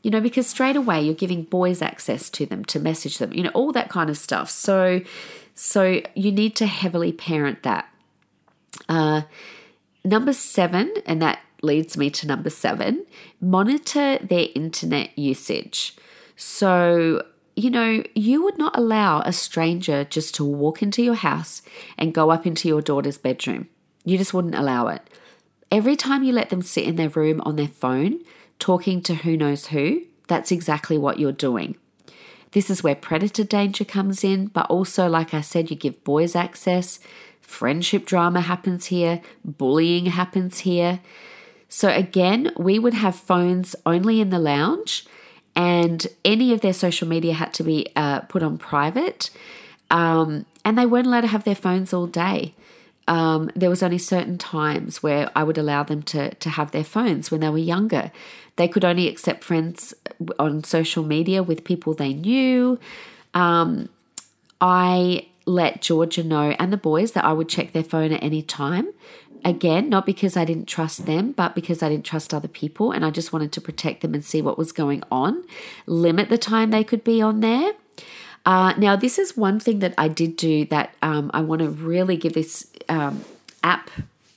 You 0.05 0.12
know, 0.12 0.21
because 0.21 0.47
straight 0.47 0.77
away 0.77 1.03
you're 1.03 1.14
giving 1.14 1.43
boys 1.43 1.83
access 1.83 2.31
to 2.31 2.47
them 2.47 2.64
to 2.67 2.79
message 2.79 3.19
them, 3.19 3.33
you 3.33 3.43
know, 3.43 3.51
all 3.55 3.73
that 3.73 3.88
kind 3.88 4.09
of 4.09 4.17
stuff. 4.17 4.51
So, 4.51 5.01
so 5.57 6.01
you 6.14 6.31
need 6.31 6.55
to 6.57 6.67
heavily 6.67 7.11
parent 7.11 7.64
that. 7.64 7.88
Uh, 8.88 9.23
number 10.05 10.33
seven, 10.33 10.93
and 11.07 11.21
that 11.23 11.40
leads 11.64 11.96
me 11.96 12.11
to 12.11 12.27
number 12.27 12.50
seven 12.50 13.07
monitor 13.40 14.18
their 14.18 14.48
internet 14.55 15.18
usage. 15.18 15.96
So, 16.37 17.24
you 17.57 17.70
know, 17.70 18.03
you 18.14 18.42
would 18.42 18.59
not 18.59 18.77
allow 18.77 19.20
a 19.20 19.33
stranger 19.33 20.05
just 20.05 20.35
to 20.37 20.44
walk 20.44 20.83
into 20.83 21.03
your 21.03 21.14
house 21.14 21.62
and 21.96 22.14
go 22.14 22.31
up 22.31 22.46
into 22.46 22.68
your 22.68 22.83
daughter's 22.83 23.18
bedroom. 23.18 23.68
You 24.05 24.18
just 24.18 24.35
wouldn't 24.35 24.55
allow 24.55 24.88
it. 24.88 25.03
Every 25.70 25.96
time 25.96 26.22
you 26.22 26.33
let 26.33 26.50
them 26.50 26.62
sit 26.62 26.85
in 26.85 26.96
their 26.96 27.09
room 27.09 27.40
on 27.40 27.57
their 27.57 27.68
phone, 27.68 28.20
talking 28.59 29.03
to 29.03 29.14
who 29.14 29.37
knows 29.37 29.66
who, 29.66 30.03
that's 30.29 30.53
exactly 30.53 30.98
what 30.98 31.18
you're 31.18 31.33
doing. 31.33 31.77
This 32.53 32.70
is 32.70 32.85
where 32.85 32.94
predator 32.94 33.42
danger 33.42 33.85
comes 33.85 34.22
in, 34.22 34.46
but 34.46 34.66
also, 34.70 35.09
like 35.09 35.35
I 35.35 35.40
said, 35.40 35.70
you 35.70 35.77
give 35.77 36.05
boys 36.05 36.37
access. 36.37 37.00
Friendship 37.40 38.07
drama 38.07 38.40
happens 38.42 38.87
here, 38.87 39.20
bullying 39.44 40.07
happens 40.07 40.61
here. 40.61 41.00
So, 41.68 41.88
again, 41.88 42.53
we 42.57 42.79
would 42.79 42.94
have 42.94 43.16
phones 43.16 43.74
only 43.85 44.20
in 44.20 44.31
the 44.31 44.38
lounge, 44.38 45.07
and 45.57 46.07
any 46.24 46.53
of 46.53 46.61
their 46.61 46.72
social 46.72 47.09
media 47.09 47.35
had 47.35 47.53
to 47.55 47.62
be 47.62 47.88
uh, 47.96 48.20
put 48.20 48.42
on 48.42 48.59
private. 48.59 49.31
Um, 49.90 50.46
and 50.64 50.79
they 50.79 50.87
weren't 50.87 51.07
allowed 51.07 51.22
to 51.22 51.27
have 51.29 51.44
their 51.44 51.55
phones 51.55 51.92
all 51.92 52.07
day. 52.07 52.55
Um, 53.07 53.50
there 53.55 53.68
was 53.68 53.83
only 53.83 53.98
certain 53.98 54.38
times 54.38 55.03
where 55.03 55.31
I 55.37 55.44
would 55.44 55.59
allow 55.59 55.83
them 55.83 56.03
to 56.05 56.35
to 56.35 56.50
have 56.50 56.70
their 56.70 56.85
phones 56.85 57.31
when 57.31 57.40
they 57.40 57.50
were 57.50 57.59
younger. 57.59 58.11
They 58.57 58.68
could 58.68 58.85
only 58.85 59.09
accept 59.09 59.44
friends 59.44 59.94
on 60.38 60.64
social 60.64 61.05
media 61.05 61.42
with 61.42 61.64
people 61.64 61.92
they 61.92 62.14
knew. 62.14 62.79
Um, 63.35 63.88
I 64.61 65.27
let 65.44 65.83
Georgia 65.83 66.24
know 66.24 66.55
and 66.59 66.72
the 66.72 66.79
boys 66.79 67.12
that 67.12 67.24
I 67.24 67.33
would 67.33 67.48
check 67.48 67.72
their 67.72 67.85
phone 67.85 68.12
at 68.12 68.22
any 68.22 68.40
time. 68.40 68.88
Again, 69.45 69.91
not 69.91 70.07
because 70.07 70.37
I 70.37 70.45
didn't 70.45 70.67
trust 70.67 71.05
them, 71.05 71.33
but 71.33 71.55
because 71.55 71.83
I 71.83 71.91
didn't 71.91 72.07
trust 72.07 72.33
other 72.33 72.49
people 72.49 72.93
and 72.93 73.05
I 73.05 73.11
just 73.11 73.33
wanted 73.33 73.53
to 73.53 73.61
protect 73.61 74.01
them 74.01 74.15
and 74.15 74.25
see 74.25 74.41
what 74.41 74.57
was 74.57 74.73
going 74.73 75.03
on. 75.13 75.45
Limit 75.87 76.31
the 76.31 76.39
time 76.39 76.71
they 76.71 76.85
could 76.85 77.05
be 77.05 77.21
on 77.21 77.41
there. 77.41 77.73
Uh, 78.47 78.75
now, 78.77 78.97
this 78.97 79.19
is 79.19 79.37
one 79.37 79.61
thing 79.61 79.79
that 79.81 79.95
I 79.97 80.09
did 80.09 80.37
do 80.37 80.65
that 80.67 80.95
um, 81.03 81.31
I 81.35 81.41
want 81.41 81.61
to 81.61 81.69
really 81.69 82.17
give 82.17 82.33
this 82.35 82.71
um, 82.89 83.25
app 83.63 83.91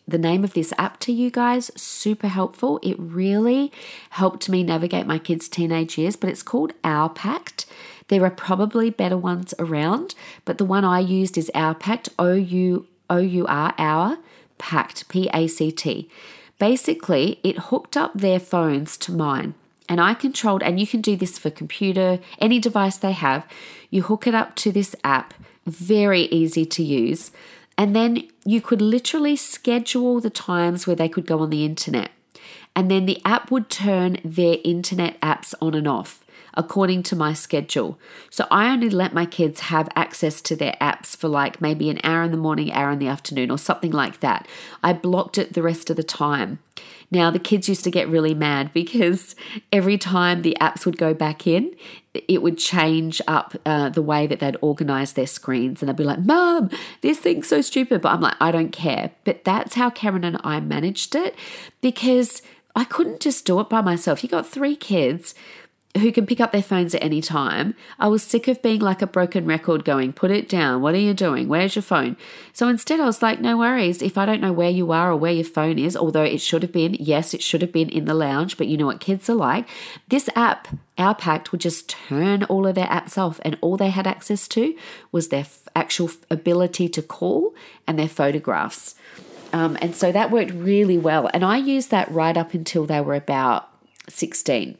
the 0.07 0.17
name 0.17 0.43
of 0.43 0.53
this 0.53 0.73
app 0.77 0.99
to 1.01 1.11
you 1.11 1.29
guys. 1.29 1.69
Super 1.75 2.29
helpful. 2.29 2.79
It 2.81 2.95
really 2.97 3.71
helped 4.11 4.47
me 4.47 4.63
navigate 4.63 5.05
my 5.05 5.19
kids' 5.19 5.49
teenage 5.49 5.97
years, 5.97 6.15
but 6.15 6.29
it's 6.29 6.43
called 6.43 6.71
Our 6.83 7.09
Pact. 7.09 7.65
There 8.07 8.23
are 8.23 8.31
probably 8.31 8.89
better 8.89 9.17
ones 9.17 9.53
around, 9.59 10.15
but 10.45 10.57
the 10.57 10.65
one 10.65 10.85
I 10.85 10.99
used 10.99 11.37
is 11.37 11.51
Our 11.53 11.75
Pact, 11.75 12.09
O 12.17 12.33
U 12.33 12.87
O 13.09 13.17
U 13.17 13.45
R, 13.47 13.73
Our 13.77 14.17
Pact, 14.57 15.07
P 15.09 15.29
A 15.33 15.47
C 15.47 15.71
T. 15.71 16.09
Basically, 16.59 17.39
it 17.43 17.57
hooked 17.57 17.95
up 17.95 18.13
their 18.13 18.39
phones 18.39 18.97
to 18.97 19.11
mine. 19.11 19.53
And 19.89 20.01
I 20.01 20.13
controlled, 20.13 20.63
and 20.63 20.79
you 20.79 20.87
can 20.87 21.01
do 21.01 21.15
this 21.15 21.37
for 21.37 21.49
computer, 21.49 22.19
any 22.39 22.59
device 22.59 22.97
they 22.97 23.13
have. 23.13 23.45
You 23.89 24.01
hook 24.01 24.27
it 24.27 24.35
up 24.35 24.55
to 24.57 24.71
this 24.71 24.95
app, 25.03 25.33
very 25.65 26.23
easy 26.23 26.65
to 26.65 26.83
use. 26.83 27.31
And 27.77 27.95
then 27.95 28.27
you 28.43 28.59
could 28.59 28.81
literally 28.81 29.35
schedule 29.35 30.19
the 30.19 30.29
times 30.29 30.87
where 30.87 30.95
they 30.95 31.07
could 31.07 31.25
go 31.25 31.39
on 31.39 31.51
the 31.51 31.63
internet. 31.63 32.11
And 32.75 32.91
then 32.91 33.05
the 33.05 33.21
app 33.23 33.49
would 33.49 33.69
turn 33.69 34.17
their 34.25 34.57
internet 34.63 35.19
apps 35.21 35.53
on 35.61 35.73
and 35.73 35.87
off 35.87 36.23
according 36.57 37.03
to 37.03 37.15
my 37.15 37.33
schedule. 37.33 37.97
So 38.29 38.45
I 38.51 38.73
only 38.73 38.89
let 38.89 39.13
my 39.13 39.25
kids 39.25 39.61
have 39.61 39.87
access 39.95 40.41
to 40.41 40.55
their 40.55 40.75
apps 40.81 41.15
for 41.15 41.29
like 41.29 41.61
maybe 41.61 41.89
an 41.89 41.99
hour 42.03 42.23
in 42.23 42.31
the 42.31 42.37
morning, 42.37 42.73
hour 42.73 42.91
in 42.91 42.99
the 42.99 43.07
afternoon, 43.07 43.51
or 43.51 43.57
something 43.57 43.91
like 43.91 44.19
that. 44.19 44.47
I 44.83 44.91
blocked 44.91 45.37
it 45.37 45.53
the 45.53 45.61
rest 45.61 45.89
of 45.89 45.95
the 45.95 46.03
time. 46.03 46.59
Now, 47.09 47.31
the 47.31 47.39
kids 47.39 47.69
used 47.69 47.85
to 47.85 47.91
get 47.91 48.09
really 48.09 48.33
mad 48.33 48.73
because 48.73 49.35
every 49.71 49.97
time 49.97 50.41
the 50.41 50.57
apps 50.59 50.85
would 50.85 50.97
go 50.97 51.13
back 51.13 51.47
in, 51.47 51.73
it 52.13 52.41
would 52.41 52.57
change 52.57 53.21
up 53.27 53.55
uh, 53.65 53.89
the 53.89 54.01
way 54.01 54.27
that 54.27 54.39
they'd 54.39 54.57
organize 54.59 55.13
their 55.13 55.27
screens. 55.27 55.81
And 55.81 55.87
they'd 55.87 55.95
be 55.95 56.03
like, 56.03 56.25
Mom, 56.25 56.69
this 57.01 57.19
thing's 57.19 57.47
so 57.47 57.61
stupid. 57.61 58.01
But 58.01 58.09
I'm 58.09 58.21
like, 58.21 58.35
I 58.41 58.51
don't 58.51 58.71
care. 58.71 59.11
But 59.23 59.45
that's 59.45 59.75
how 59.75 59.89
Karen 59.89 60.25
and 60.25 60.41
I 60.43 60.59
managed 60.59 61.15
it 61.15 61.35
because 61.79 62.41
I 62.75 62.83
couldn't 62.83 63.21
just 63.21 63.45
do 63.45 63.59
it 63.61 63.69
by 63.69 63.81
myself. 63.81 64.21
You 64.21 64.29
got 64.29 64.47
three 64.47 64.75
kids 64.75 65.33
who 65.97 66.11
can 66.11 66.25
pick 66.25 66.39
up 66.39 66.51
their 66.51 66.63
phones 66.63 66.95
at 66.95 67.03
any 67.03 67.21
time. 67.21 67.75
I 67.99 68.07
was 68.07 68.23
sick 68.23 68.47
of 68.47 68.61
being 68.61 68.79
like 68.79 69.01
a 69.01 69.07
broken 69.07 69.45
record 69.45 69.85
going, 69.85 70.13
put 70.13 70.31
it 70.31 70.49
down. 70.49 70.81
What 70.81 70.93
are 70.93 70.99
you 70.99 71.13
doing? 71.13 71.47
Where's 71.47 71.75
your 71.75 71.83
phone? 71.83 72.17
So 72.53 72.67
instead, 72.67 72.99
I 72.99 73.05
was 73.05 73.21
like, 73.21 73.39
no 73.39 73.57
worries. 73.57 74.01
If 74.01 74.17
I 74.17 74.25
don't 74.25 74.41
know 74.41 74.53
where 74.53 74.69
you 74.69 74.91
are 74.91 75.11
or 75.11 75.15
where 75.15 75.31
your 75.31 75.45
phone 75.45 75.79
is, 75.79 75.95
although 75.95 76.23
it 76.23 76.41
should 76.41 76.61
have 76.63 76.71
been, 76.71 76.95
yes, 76.99 77.33
it 77.33 77.41
should 77.41 77.61
have 77.61 77.71
been 77.71 77.89
in 77.89 78.05
the 78.05 78.13
lounge, 78.13 78.57
but 78.57 78.67
you 78.67 78.77
know 78.77 78.85
what 78.85 78.99
kids 78.99 79.29
are 79.29 79.35
like. 79.35 79.67
This 80.07 80.29
app, 80.35 80.67
Our 80.97 81.15
Pact, 81.15 81.51
would 81.51 81.61
just 81.61 81.89
turn 81.89 82.43
all 82.43 82.67
of 82.67 82.75
their 82.75 82.87
apps 82.87 83.17
off, 83.17 83.39
and 83.43 83.57
all 83.61 83.77
they 83.77 83.89
had 83.89 84.07
access 84.07 84.47
to 84.49 84.75
was 85.11 85.29
their 85.29 85.45
actual 85.75 86.09
ability 86.29 86.89
to 86.89 87.01
call 87.01 87.53
and 87.85 87.99
their 87.99 88.09
photographs. 88.09 88.95
Um, 89.53 89.77
and 89.81 89.95
so 89.95 90.11
that 90.11 90.31
worked 90.31 90.51
really 90.51 90.97
well. 90.97 91.29
And 91.33 91.43
I 91.43 91.57
used 91.57 91.91
that 91.91 92.11
right 92.11 92.35
up 92.35 92.53
until 92.53 92.85
they 92.85 93.01
were 93.01 93.15
about 93.15 93.69
16. 94.09 94.77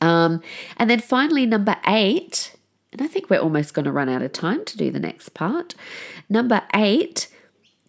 Um, 0.00 0.42
and 0.76 0.88
then 0.88 1.00
finally, 1.00 1.46
number 1.46 1.76
eight, 1.86 2.54
and 2.92 3.02
I 3.02 3.06
think 3.06 3.28
we're 3.28 3.40
almost 3.40 3.74
going 3.74 3.84
to 3.84 3.92
run 3.92 4.08
out 4.08 4.22
of 4.22 4.32
time 4.32 4.64
to 4.64 4.76
do 4.76 4.90
the 4.90 5.00
next 5.00 5.30
part. 5.30 5.74
Number 6.28 6.62
eight, 6.74 7.28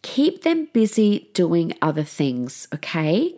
keep 0.02 0.44
them 0.44 0.68
busy 0.74 1.30
doing 1.34 1.74
other 1.82 2.04
things, 2.04 2.68
okay? 2.74 3.36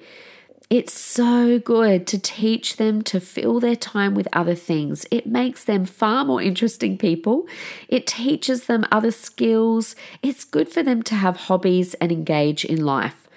It's 0.69 0.93
so 0.93 1.59
good 1.59 2.07
to 2.07 2.17
teach 2.17 2.77
them 2.77 3.01
to 3.01 3.19
fill 3.19 3.59
their 3.59 3.75
time 3.75 4.15
with 4.15 4.29
other 4.31 4.55
things. 4.55 5.05
It 5.11 5.27
makes 5.27 5.65
them 5.65 5.83
far 5.83 6.23
more 6.23 6.41
interesting 6.41 6.97
people. 6.97 7.45
It 7.89 8.07
teaches 8.07 8.67
them 8.67 8.85
other 8.89 9.11
skills. 9.11 9.97
It's 10.23 10.45
good 10.45 10.69
for 10.69 10.81
them 10.81 11.03
to 11.03 11.15
have 11.15 11.35
hobbies 11.35 11.93
and 11.95 12.09
engage 12.09 12.63
in 12.63 12.85
life. 12.85 13.27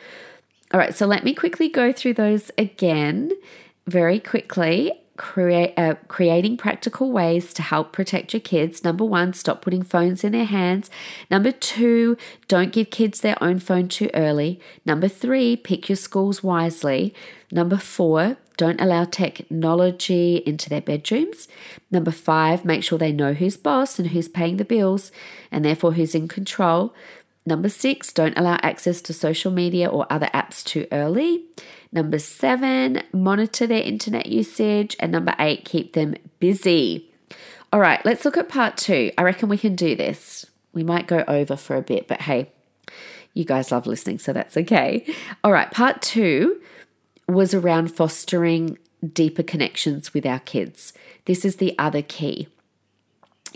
All 0.73 0.79
right, 0.79 0.95
so 0.95 1.07
let 1.07 1.25
me 1.25 1.35
quickly 1.35 1.69
go 1.69 1.93
through 1.93 2.15
those 2.15 2.53
again 2.57 3.33
very 3.87 4.21
quickly 4.21 4.93
create 5.17 5.73
uh, 5.77 5.95
creating 6.09 6.57
practical 6.57 7.13
ways 7.13 7.55
to 7.55 7.63
help 7.63 7.93
protect 7.93 8.33
your 8.33 8.41
kids. 8.41 8.83
Number 8.83 9.05
one, 9.05 9.33
stop 9.33 9.63
putting 9.63 9.83
phones 9.83 10.25
in 10.25 10.33
their 10.33 10.45
hands. 10.45 10.91
Number 11.31 11.53
two, 11.53 12.17
don't 12.49 12.73
give 12.73 12.91
kids 12.91 13.21
their 13.21 13.41
own 13.43 13.59
phone 13.59 13.89
too 13.89 14.11
early. 14.15 14.61
Number 14.85 15.09
three, 15.09 15.57
pick 15.57 15.89
your 15.89 15.97
schools 15.97 16.43
wisely. 16.43 17.15
Number 17.53 17.77
four, 17.77 18.37
don't 18.57 18.81
allow 18.81 19.05
technology 19.05 20.43
into 20.47 20.69
their 20.69 20.81
bedrooms. 20.81 21.49
Number 21.91 22.13
five, 22.13 22.65
make 22.65 22.83
sure 22.83 22.99
they 22.99 23.13
know 23.13 23.35
who's 23.35 23.57
boss 23.57 23.99
and 23.99 24.09
who's 24.09 24.29
paying 24.29 24.57
the 24.57 24.65
bills 24.65 25.11
and 25.51 25.65
therefore 25.65 25.93
who's 25.93 26.15
in 26.15 26.29
control. 26.29 26.95
Number 27.47 27.69
six, 27.69 28.13
don't 28.13 28.39
allow 28.39 28.59
access 28.63 29.03
to 29.03 29.13
social 29.13 29.53
media 29.53 29.87
or 29.89 30.07
other 30.11 30.31
apps 30.33 30.65
too 30.65 30.87
early. 30.91 31.45
Number 31.93 32.19
seven, 32.19 33.03
monitor 33.13 33.67
their 33.67 33.83
internet 33.83 34.27
usage. 34.27 34.97
And 34.99 35.13
number 35.13 35.35
eight, 35.39 35.65
keep 35.65 35.93
them 35.93 36.15
busy. 36.41 37.11
All 37.73 37.81
right, 37.81 38.05
let's 38.05 38.25
look 38.25 38.37
at 38.37 38.49
part 38.49 38.77
two. 38.77 39.13
I 39.19 39.23
reckon 39.23 39.49
we 39.49 39.59
can 39.59 39.75
do 39.75 39.95
this. 39.95 40.47
We 40.73 40.85
might 40.85 41.07
go 41.07 41.23
over 41.29 41.57
for 41.57 41.77
a 41.77 41.83
bit, 41.83 42.09
but 42.09 42.23
hey, 42.23 42.51
you 43.35 43.45
guys 43.45 43.71
love 43.73 43.87
listening, 43.87 44.19
so 44.19 44.33
that's 44.33 44.57
okay. 44.57 45.05
All 45.43 45.53
right, 45.53 45.71
part 45.71 46.01
two 46.01 46.61
was 47.29 47.53
around 47.53 47.89
fostering 47.89 48.79
deeper 49.13 49.43
connections 49.43 50.15
with 50.15 50.25
our 50.25 50.41
kids. 50.41 50.93
This 51.27 51.45
is 51.45 51.57
the 51.57 51.77
other 51.79 52.03
key. 52.03 52.49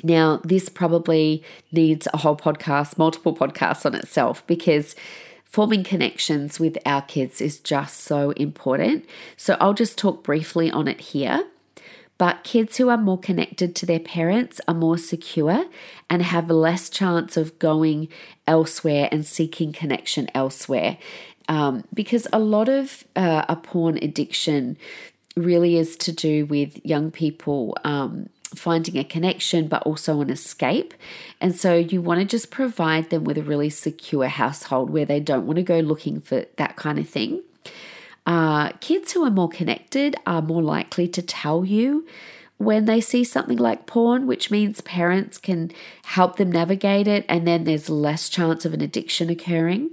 Now, 0.02 0.40
this 0.44 0.68
probably 0.68 1.42
needs 1.72 2.06
a 2.12 2.18
whole 2.18 2.36
podcast, 2.36 2.98
multiple 2.98 3.34
podcasts 3.34 3.84
on 3.84 3.94
itself, 3.94 4.46
because 4.46 4.94
forming 5.44 5.82
connections 5.82 6.60
with 6.60 6.78
our 6.86 7.02
kids 7.02 7.40
is 7.40 7.58
just 7.58 8.00
so 8.00 8.30
important. 8.32 9.06
So 9.36 9.56
I'll 9.60 9.74
just 9.74 9.98
talk 9.98 10.22
briefly 10.22 10.70
on 10.70 10.88
it 10.88 11.00
here. 11.00 11.46
But 12.18 12.42
kids 12.42 12.76
who 12.76 12.88
are 12.88 12.98
more 12.98 13.18
connected 13.18 13.76
to 13.76 13.86
their 13.86 14.00
parents 14.00 14.60
are 14.66 14.74
more 14.74 14.98
secure 14.98 15.66
and 16.10 16.22
have 16.22 16.50
less 16.50 16.90
chance 16.90 17.36
of 17.36 17.58
going 17.60 18.08
elsewhere 18.46 19.08
and 19.12 19.24
seeking 19.24 19.72
connection 19.72 20.28
elsewhere. 20.34 20.98
Um, 21.48 21.84
because 21.94 22.26
a 22.32 22.40
lot 22.40 22.68
of 22.68 23.04
uh, 23.14 23.44
a 23.48 23.54
porn 23.56 23.98
addiction 24.02 24.76
really 25.36 25.76
is 25.76 25.96
to 25.96 26.12
do 26.12 26.44
with 26.44 26.84
young 26.84 27.12
people 27.12 27.76
um, 27.84 28.28
finding 28.54 28.96
a 28.96 29.04
connection, 29.04 29.68
but 29.68 29.82
also 29.82 30.20
an 30.20 30.30
escape. 30.30 30.94
And 31.40 31.54
so 31.54 31.74
you 31.74 32.00
want 32.00 32.20
to 32.20 32.26
just 32.26 32.50
provide 32.50 33.10
them 33.10 33.24
with 33.24 33.38
a 33.38 33.42
really 33.42 33.70
secure 33.70 34.28
household 34.28 34.90
where 34.90 35.04
they 35.04 35.20
don't 35.20 35.46
want 35.46 35.56
to 35.56 35.62
go 35.62 35.80
looking 35.80 36.20
for 36.20 36.44
that 36.56 36.76
kind 36.76 36.98
of 36.98 37.08
thing. 37.08 37.42
Uh, 38.26 38.70
kids 38.80 39.12
who 39.12 39.24
are 39.24 39.30
more 39.30 39.48
connected 39.48 40.16
are 40.26 40.42
more 40.42 40.62
likely 40.62 41.08
to 41.08 41.22
tell 41.22 41.64
you 41.64 42.06
when 42.58 42.86
they 42.86 43.00
see 43.00 43.24
something 43.24 43.56
like 43.56 43.86
porn, 43.86 44.26
which 44.26 44.50
means 44.50 44.80
parents 44.80 45.38
can 45.38 45.70
help 46.04 46.36
them 46.36 46.50
navigate 46.50 47.06
it, 47.06 47.24
and 47.28 47.46
then 47.46 47.64
there's 47.64 47.88
less 47.88 48.28
chance 48.28 48.64
of 48.64 48.74
an 48.74 48.80
addiction 48.80 49.30
occurring. 49.30 49.90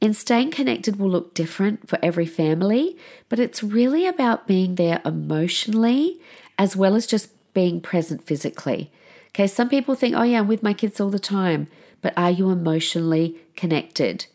And 0.00 0.16
staying 0.16 0.50
connected 0.50 0.98
will 0.98 1.10
look 1.10 1.34
different 1.34 1.88
for 1.88 1.98
every 2.02 2.26
family, 2.26 2.96
but 3.28 3.38
it's 3.38 3.62
really 3.62 4.06
about 4.06 4.46
being 4.46 4.74
there 4.74 5.00
emotionally 5.04 6.18
as 6.58 6.76
well 6.76 6.94
as 6.94 7.06
just 7.06 7.30
being 7.56 7.80
present 7.80 8.22
physically. 8.22 8.90
Okay, 9.28 9.46
some 9.46 9.70
people 9.70 9.94
think, 9.94 10.14
oh, 10.14 10.24
yeah, 10.24 10.40
I'm 10.40 10.46
with 10.46 10.62
my 10.62 10.74
kids 10.74 11.00
all 11.00 11.08
the 11.08 11.18
time, 11.18 11.68
but 12.02 12.12
are 12.14 12.30
you 12.30 12.50
emotionally 12.50 13.36
connected? 13.56 14.26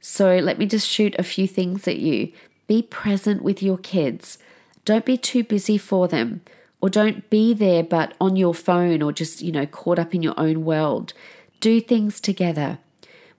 So 0.00 0.36
let 0.36 0.60
me 0.60 0.66
just 0.66 0.86
shoot 0.88 1.16
a 1.18 1.24
few 1.24 1.48
things 1.48 1.88
at 1.88 1.98
you. 1.98 2.30
Be 2.68 2.80
present 2.80 3.42
with 3.42 3.64
your 3.64 3.78
kids. 3.78 4.38
Don't 4.84 5.04
be 5.04 5.16
too 5.16 5.42
busy 5.42 5.76
for 5.76 6.06
them 6.06 6.42
or 6.80 6.88
don't 6.88 7.28
be 7.30 7.52
there 7.52 7.82
but 7.82 8.14
on 8.20 8.36
your 8.36 8.54
phone 8.54 9.02
or 9.02 9.10
just, 9.12 9.42
you 9.42 9.50
know, 9.50 9.66
caught 9.66 9.98
up 9.98 10.14
in 10.14 10.22
your 10.22 10.38
own 10.38 10.64
world. 10.64 11.14
Do 11.58 11.80
things 11.80 12.20
together. 12.20 12.78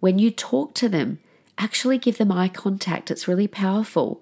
When 0.02 0.20
you 0.20 0.32
talk 0.32 0.74
to 0.76 0.90
them, 0.90 1.20
actually 1.58 1.98
give 1.98 2.18
them 2.18 2.30
eye 2.30 2.50
contact. 2.50 3.10
It's 3.10 3.28
really 3.30 3.48
powerful. 3.48 4.22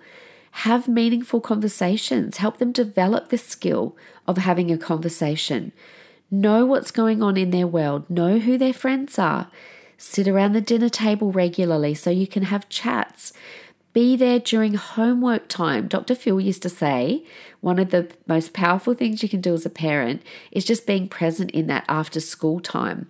Have 0.52 0.88
meaningful 0.88 1.42
conversations. 1.42 2.38
Help 2.38 2.58
them 2.58 2.72
develop 2.72 3.30
the 3.30 3.38
skill 3.38 3.96
of 4.28 4.38
having 4.38 4.72
a 4.72 4.78
conversation. 4.78 5.72
Know 6.30 6.66
what's 6.66 6.92
going 6.92 7.22
on 7.22 7.38
in 7.38 7.52
their 7.52 7.68
world. 7.68 8.10
Know 8.10 8.40
who 8.40 8.58
their 8.58 8.74
friends 8.74 9.18
are. 9.18 9.50
Sit 9.98 10.28
around 10.28 10.54
the 10.54 10.62
dinner 10.62 10.90
table 10.90 11.32
regularly 11.32 11.94
so 11.94 12.10
you 12.10 12.28
can 12.28 12.44
have 12.44 12.70
chats. 12.70 13.34
Be 13.94 14.16
there 14.16 14.40
during 14.40 14.76
homework 14.76 15.50
time. 15.50 15.88
Dr. 15.88 16.16
Phil 16.16 16.40
used 16.40 16.62
to 16.64 16.70
say 16.70 17.26
one 17.60 17.78
of 17.78 17.92
the 17.92 18.10
most 18.26 18.54
powerful 18.54 18.94
things 18.94 19.22
you 19.22 19.30
can 19.30 19.42
do 19.42 19.54
as 19.54 19.66
a 19.66 19.70
parent 19.70 20.24
is 20.52 20.64
just 20.64 20.88
being 20.88 21.10
present 21.10 21.52
in 21.52 21.68
that 21.68 21.84
after 21.90 22.22
school 22.22 22.62
time. 22.62 23.10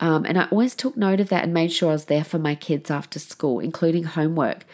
Um, 0.00 0.24
and 0.24 0.38
I 0.38 0.44
always 0.46 0.74
took 0.74 0.96
note 0.96 1.20
of 1.20 1.28
that 1.28 1.44
and 1.44 1.54
made 1.54 1.72
sure 1.72 1.90
I 1.90 1.92
was 1.92 2.06
there 2.06 2.24
for 2.24 2.38
my 2.38 2.54
kids 2.54 2.90
after 2.90 3.18
school, 3.18 3.60
including 3.60 4.04
homework. 4.04 4.64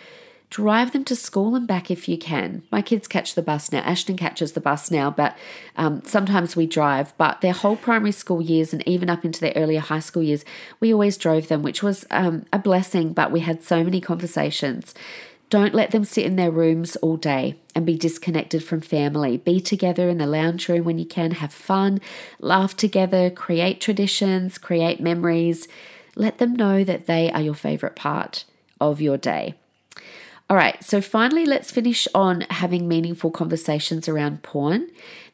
Drive 0.53 0.93
them 0.93 1.03
to 1.05 1.17
school 1.17 1.55
and 1.55 1.67
back 1.67 1.91
if 1.91 2.11
you 2.11 2.19
can. 2.19 2.63
My 2.71 2.83
kids 2.83 3.09
catch 3.09 3.35
the 3.35 3.41
bus 3.41 3.73
now. 3.73 3.79
Ashton 3.79 4.19
catches 4.19 4.53
the 4.53 4.61
bus 4.61 4.91
now, 4.91 5.11
but 5.11 5.35
um, 5.79 6.03
sometimes 6.05 6.55
we 6.55 6.67
drive. 6.67 7.17
But 7.17 7.41
their 7.41 7.55
whole 7.55 7.75
primary 7.75 8.13
school 8.13 8.43
years 8.43 8.75
and 8.75 8.87
even 8.87 9.09
up 9.09 9.25
into 9.25 9.41
their 9.41 9.55
earlier 9.57 9.81
high 9.81 10.01
school 10.01 10.23
years, 10.23 10.45
we 10.79 10.93
always 10.93 11.17
drove 11.17 11.49
them, 11.49 11.63
which 11.63 11.83
was 11.83 12.05
um, 12.11 12.45
a 12.53 12.59
blessing. 12.59 13.15
But 13.15 13.33
we 13.33 13.41
had 13.41 13.63
so 13.63 13.83
many 13.83 13.99
conversations. 13.99 14.95
Don't 15.49 15.73
let 15.73 15.91
them 15.91 16.05
sit 16.05 16.27
in 16.27 16.37
their 16.37 16.51
rooms 16.51 16.97
all 16.97 17.17
day 17.17 17.57
and 17.75 17.87
be 17.87 17.97
disconnected 17.97 18.63
from 18.63 18.83
family. 18.83 19.39
Be 19.39 19.59
together 19.59 20.11
in 20.11 20.19
the 20.19 20.27
lounge 20.27 20.69
room 20.69 20.85
when 20.85 20.99
you 20.99 21.07
can, 21.07 21.31
have 21.31 21.55
fun, 21.55 21.99
laugh 22.41 22.77
together, 22.77 23.31
create 23.31 23.81
traditions, 23.81 24.59
create 24.59 25.01
memories. 25.01 25.67
Let 26.15 26.37
them 26.37 26.55
know 26.55 26.85
that 26.85 27.07
they 27.07 27.33
are 27.33 27.41
your 27.41 27.55
favorite 27.55 27.97
part 27.97 28.45
of 28.83 29.01
your 29.01 29.17
day. 29.17 29.55
All 30.51 30.57
right, 30.57 30.83
so 30.85 31.01
finally, 31.01 31.47
let's 31.47 31.71
finish 31.71 32.07
on 32.15 32.43
having 32.51 32.87
meaningful 32.87 33.31
conversations 33.31 34.09
around 34.09 34.43
porn. 34.43 34.89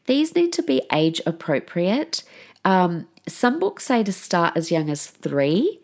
These 0.06 0.34
need 0.34 0.52
to 0.54 0.62
be 0.62 0.82
age 0.92 1.20
appropriate. 1.26 2.22
Um, 2.64 3.08
some 3.26 3.58
books 3.58 3.84
say 3.84 4.02
to 4.02 4.12
start 4.12 4.56
as 4.56 4.70
young 4.70 4.90
as 4.90 5.06
three. 5.06 5.80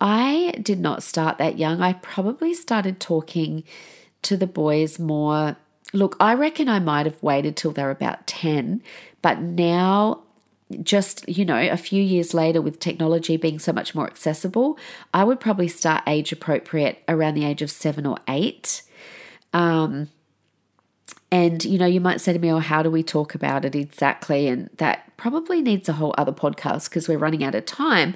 I 0.00 0.54
did 0.62 0.80
not 0.80 1.02
start 1.02 1.38
that 1.38 1.58
young. 1.58 1.80
I 1.80 1.94
probably 1.94 2.54
started 2.54 3.00
talking 3.00 3.64
to 4.22 4.36
the 4.36 4.46
boys 4.46 4.98
more. 4.98 5.56
Look, 5.92 6.16
I 6.20 6.34
reckon 6.34 6.68
I 6.68 6.78
might 6.78 7.06
have 7.06 7.22
waited 7.22 7.56
till 7.56 7.72
they're 7.72 7.90
about 7.90 8.26
10, 8.26 8.82
but 9.22 9.40
now 9.40 10.22
just, 10.82 11.28
you 11.28 11.44
know, 11.44 11.56
a 11.56 11.76
few 11.76 12.02
years 12.02 12.34
later 12.34 12.60
with 12.60 12.80
technology 12.80 13.36
being 13.36 13.58
so 13.58 13.72
much 13.72 13.94
more 13.94 14.06
accessible, 14.06 14.78
I 15.14 15.24
would 15.24 15.38
probably 15.38 15.68
start 15.68 16.02
age 16.06 16.32
appropriate 16.32 17.02
around 17.08 17.34
the 17.34 17.44
age 17.44 17.62
of 17.62 17.70
seven 17.70 18.04
or 18.06 18.18
eight. 18.28 18.82
Um, 19.52 20.08
and, 21.30 21.64
you 21.64 21.78
know, 21.78 21.86
you 21.86 22.00
might 22.00 22.20
say 22.20 22.32
to 22.32 22.38
me, 22.38 22.50
oh, 22.50 22.58
how 22.58 22.82
do 22.82 22.90
we 22.90 23.02
talk 23.02 23.34
about 23.34 23.64
it 23.64 23.74
exactly? 23.74 24.48
And 24.48 24.70
that 24.78 25.16
probably 25.16 25.60
needs 25.60 25.88
a 25.88 25.94
whole 25.94 26.14
other 26.16 26.32
podcast 26.32 26.88
because 26.88 27.08
we're 27.08 27.18
running 27.18 27.42
out 27.42 27.54
of 27.54 27.64
time. 27.64 28.14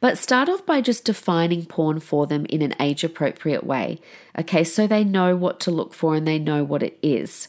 But 0.00 0.18
start 0.18 0.48
off 0.48 0.64
by 0.66 0.80
just 0.80 1.04
defining 1.04 1.64
porn 1.66 2.00
for 2.00 2.26
them 2.26 2.46
in 2.46 2.60
an 2.62 2.74
age 2.80 3.02
appropriate 3.04 3.64
way. 3.64 4.00
Okay, 4.38 4.64
so 4.64 4.86
they 4.86 5.04
know 5.04 5.36
what 5.36 5.60
to 5.60 5.70
look 5.70 5.94
for 5.94 6.14
and 6.14 6.26
they 6.26 6.38
know 6.38 6.64
what 6.64 6.82
it 6.82 6.98
is. 7.02 7.48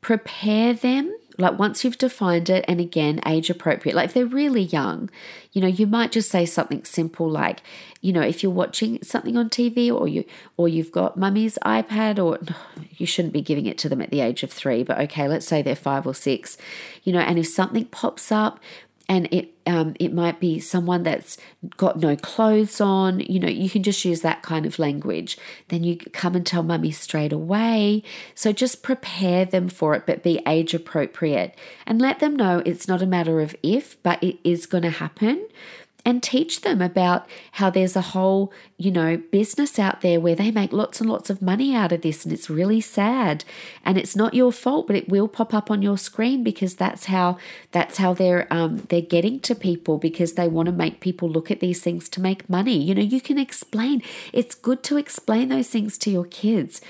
Prepare 0.00 0.74
them 0.74 1.16
like 1.38 1.58
once 1.58 1.84
you've 1.84 1.98
defined 1.98 2.48
it 2.48 2.64
and 2.66 2.80
again 2.80 3.20
age 3.26 3.50
appropriate 3.50 3.94
like 3.94 4.06
if 4.06 4.14
they're 4.14 4.26
really 4.26 4.62
young 4.62 5.10
you 5.52 5.60
know 5.60 5.66
you 5.66 5.86
might 5.86 6.12
just 6.12 6.30
say 6.30 6.46
something 6.46 6.84
simple 6.84 7.28
like 7.28 7.60
you 8.00 8.12
know 8.12 8.20
if 8.20 8.42
you're 8.42 8.52
watching 8.52 8.98
something 9.02 9.36
on 9.36 9.48
tv 9.48 9.92
or 9.92 10.08
you 10.08 10.24
or 10.56 10.68
you've 10.68 10.92
got 10.92 11.16
mummy's 11.16 11.58
ipad 11.64 12.22
or 12.22 12.38
you 12.96 13.06
shouldn't 13.06 13.34
be 13.34 13.42
giving 13.42 13.66
it 13.66 13.78
to 13.78 13.88
them 13.88 14.00
at 14.00 14.10
the 14.10 14.20
age 14.20 14.42
of 14.42 14.50
3 14.50 14.82
but 14.82 14.98
okay 14.98 15.28
let's 15.28 15.46
say 15.46 15.62
they're 15.62 15.76
5 15.76 16.06
or 16.06 16.14
6 16.14 16.56
you 17.04 17.12
know 17.12 17.20
and 17.20 17.38
if 17.38 17.48
something 17.48 17.84
pops 17.86 18.32
up 18.32 18.60
and 19.08 19.28
it 19.32 19.52
um, 19.66 19.94
it 19.98 20.12
might 20.12 20.38
be 20.38 20.60
someone 20.60 21.02
that's 21.02 21.38
got 21.76 21.98
no 21.98 22.14
clothes 22.16 22.80
on 22.80 23.20
you 23.20 23.40
know 23.40 23.48
you 23.48 23.68
can 23.68 23.82
just 23.82 24.04
use 24.04 24.20
that 24.22 24.42
kind 24.42 24.66
of 24.66 24.78
language. 24.78 25.38
Then 25.68 25.84
you 25.84 25.96
come 25.96 26.34
and 26.34 26.46
tell 26.46 26.62
mummy 26.62 26.90
straight 26.90 27.32
away. 27.32 28.02
So 28.34 28.52
just 28.52 28.82
prepare 28.82 29.44
them 29.44 29.68
for 29.68 29.94
it 29.94 30.06
but 30.06 30.22
be 30.22 30.40
age 30.46 30.74
appropriate 30.74 31.54
and 31.86 32.00
let 32.00 32.20
them 32.20 32.36
know 32.36 32.62
it's 32.64 32.88
not 32.88 33.02
a 33.02 33.06
matter 33.06 33.40
of 33.40 33.54
if 33.62 34.00
but 34.02 34.22
it 34.22 34.38
is 34.44 34.66
going 34.66 34.82
to 34.82 34.90
happen 34.90 35.46
and 36.06 36.22
teach 36.22 36.60
them 36.60 36.80
about 36.80 37.28
how 37.52 37.68
there's 37.68 37.96
a 37.96 38.00
whole, 38.00 38.52
you 38.78 38.92
know, 38.92 39.16
business 39.16 39.76
out 39.76 40.02
there 40.02 40.20
where 40.20 40.36
they 40.36 40.52
make 40.52 40.72
lots 40.72 41.00
and 41.00 41.10
lots 41.10 41.30
of 41.30 41.42
money 41.42 41.74
out 41.74 41.90
of 41.90 42.02
this 42.02 42.24
and 42.24 42.32
it's 42.32 42.48
really 42.48 42.80
sad. 42.80 43.44
And 43.84 43.98
it's 43.98 44.14
not 44.14 44.32
your 44.32 44.52
fault, 44.52 44.86
but 44.86 44.94
it 44.94 45.08
will 45.08 45.26
pop 45.26 45.52
up 45.52 45.68
on 45.68 45.82
your 45.82 45.98
screen 45.98 46.44
because 46.44 46.76
that's 46.76 47.06
how 47.06 47.38
that's 47.72 47.96
how 47.98 48.14
they're 48.14 48.46
um 48.52 48.86
they're 48.88 49.00
getting 49.00 49.40
to 49.40 49.56
people 49.56 49.98
because 49.98 50.34
they 50.34 50.46
want 50.46 50.66
to 50.66 50.72
make 50.72 51.00
people 51.00 51.28
look 51.28 51.50
at 51.50 51.58
these 51.58 51.82
things 51.82 52.08
to 52.10 52.20
make 52.20 52.48
money. 52.48 52.80
You 52.80 52.94
know, 52.94 53.02
you 53.02 53.20
can 53.20 53.36
explain. 53.36 54.00
It's 54.32 54.54
good 54.54 54.84
to 54.84 54.96
explain 54.96 55.48
those 55.48 55.68
things 55.68 55.98
to 55.98 56.10
your 56.10 56.26
kids 56.26 56.80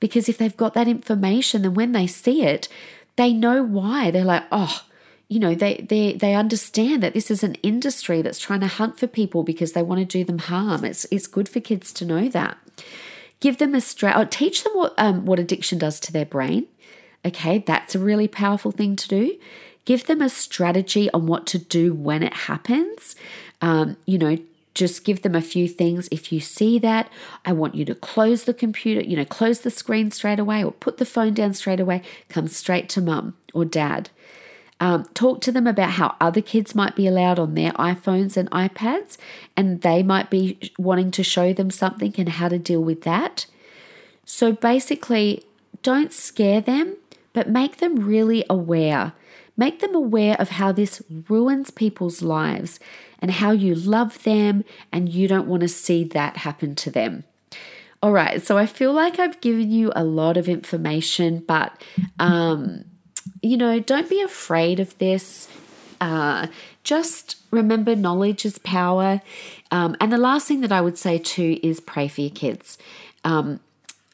because 0.00 0.28
if 0.28 0.36
they've 0.36 0.56
got 0.56 0.74
that 0.74 0.86
information, 0.86 1.62
then 1.62 1.72
when 1.72 1.92
they 1.92 2.06
see 2.06 2.44
it, 2.44 2.68
they 3.16 3.32
know 3.32 3.62
why. 3.62 4.10
They're 4.10 4.22
like, 4.22 4.44
oh, 4.52 4.82
you 5.28 5.40
know 5.40 5.54
they 5.54 5.84
they 5.88 6.12
they 6.12 6.34
understand 6.34 7.02
that 7.02 7.14
this 7.14 7.30
is 7.30 7.42
an 7.42 7.54
industry 7.56 8.22
that's 8.22 8.38
trying 8.38 8.60
to 8.60 8.66
hunt 8.66 8.98
for 8.98 9.06
people 9.06 9.42
because 9.42 9.72
they 9.72 9.82
want 9.82 9.98
to 9.98 10.04
do 10.04 10.24
them 10.24 10.38
harm 10.38 10.84
it's 10.84 11.06
it's 11.10 11.26
good 11.26 11.48
for 11.48 11.60
kids 11.60 11.92
to 11.92 12.04
know 12.04 12.28
that 12.28 12.56
give 13.40 13.58
them 13.58 13.74
a 13.74 13.80
straight 13.80 14.16
or 14.16 14.24
teach 14.24 14.64
them 14.64 14.72
what 14.74 14.94
um, 14.98 15.24
what 15.24 15.38
addiction 15.38 15.78
does 15.78 15.98
to 16.00 16.12
their 16.12 16.26
brain 16.26 16.66
okay 17.24 17.58
that's 17.58 17.94
a 17.94 17.98
really 17.98 18.28
powerful 18.28 18.70
thing 18.70 18.94
to 18.96 19.08
do 19.08 19.36
give 19.84 20.06
them 20.06 20.20
a 20.20 20.28
strategy 20.28 21.10
on 21.12 21.26
what 21.26 21.46
to 21.46 21.58
do 21.58 21.92
when 21.92 22.22
it 22.22 22.34
happens 22.34 23.16
um, 23.60 23.96
you 24.06 24.18
know 24.18 24.38
just 24.74 25.04
give 25.04 25.22
them 25.22 25.34
a 25.34 25.40
few 25.40 25.66
things. 25.66 26.06
If 26.12 26.30
you 26.30 26.38
see 26.38 26.78
that, 26.80 27.10
I 27.46 27.52
want 27.52 27.74
you 27.74 27.86
to 27.86 27.94
close 27.94 28.44
the 28.44 28.52
computer, 28.52 29.00
you 29.00 29.16
know, 29.16 29.24
close 29.24 29.60
the 29.60 29.70
screen 29.70 30.10
straight 30.10 30.38
away 30.38 30.62
or 30.62 30.70
put 30.70 30.98
the 30.98 31.06
phone 31.06 31.32
down 31.32 31.54
straight 31.54 31.80
away. 31.80 32.02
Come 32.28 32.46
straight 32.46 32.90
to 32.90 33.00
mum 33.00 33.34
or 33.54 33.64
dad. 33.64 34.10
Um, 34.78 35.04
talk 35.14 35.40
to 35.42 35.52
them 35.52 35.66
about 35.66 35.92
how 35.92 36.16
other 36.20 36.42
kids 36.42 36.74
might 36.74 36.94
be 36.94 37.06
allowed 37.06 37.38
on 37.38 37.54
their 37.54 37.72
iPhones 37.72 38.36
and 38.36 38.50
iPads, 38.50 39.16
and 39.56 39.80
they 39.80 40.02
might 40.02 40.28
be 40.28 40.72
wanting 40.78 41.10
to 41.12 41.22
show 41.22 41.52
them 41.52 41.70
something 41.70 42.14
and 42.18 42.28
how 42.28 42.48
to 42.48 42.58
deal 42.58 42.82
with 42.82 43.02
that. 43.02 43.46
So 44.24 44.52
basically, 44.52 45.44
don't 45.82 46.12
scare 46.12 46.60
them, 46.60 46.96
but 47.32 47.48
make 47.48 47.78
them 47.78 47.96
really 47.96 48.44
aware. 48.50 49.12
Make 49.56 49.80
them 49.80 49.94
aware 49.94 50.36
of 50.38 50.50
how 50.50 50.72
this 50.72 51.02
ruins 51.28 51.70
people's 51.70 52.20
lives 52.20 52.78
and 53.18 53.30
how 53.30 53.52
you 53.52 53.74
love 53.74 54.22
them 54.24 54.64
and 54.92 55.08
you 55.08 55.28
don't 55.28 55.46
want 55.46 55.62
to 55.62 55.68
see 55.68 56.04
that 56.04 56.38
happen 56.38 56.74
to 56.74 56.90
them. 56.90 57.24
All 58.02 58.12
right, 58.12 58.42
so 58.42 58.58
I 58.58 58.66
feel 58.66 58.92
like 58.92 59.18
I've 59.18 59.40
given 59.40 59.70
you 59.70 59.90
a 59.96 60.04
lot 60.04 60.36
of 60.36 60.48
information, 60.48 61.42
but 61.46 61.82
um, 62.18 62.84
you 63.42 63.56
know, 63.56 63.80
don't 63.80 64.08
be 64.08 64.20
afraid 64.22 64.80
of 64.80 64.96
this. 64.98 65.48
Uh, 66.00 66.46
just 66.84 67.36
remember 67.50 67.96
knowledge 67.96 68.44
is 68.44 68.58
power. 68.58 69.20
Um, 69.70 69.96
and 70.00 70.12
the 70.12 70.18
last 70.18 70.46
thing 70.46 70.60
that 70.60 70.72
I 70.72 70.80
would 70.80 70.98
say 70.98 71.18
too 71.18 71.58
is 71.62 71.80
pray 71.80 72.08
for 72.08 72.20
your 72.20 72.30
kids. 72.30 72.78
Um, 73.24 73.60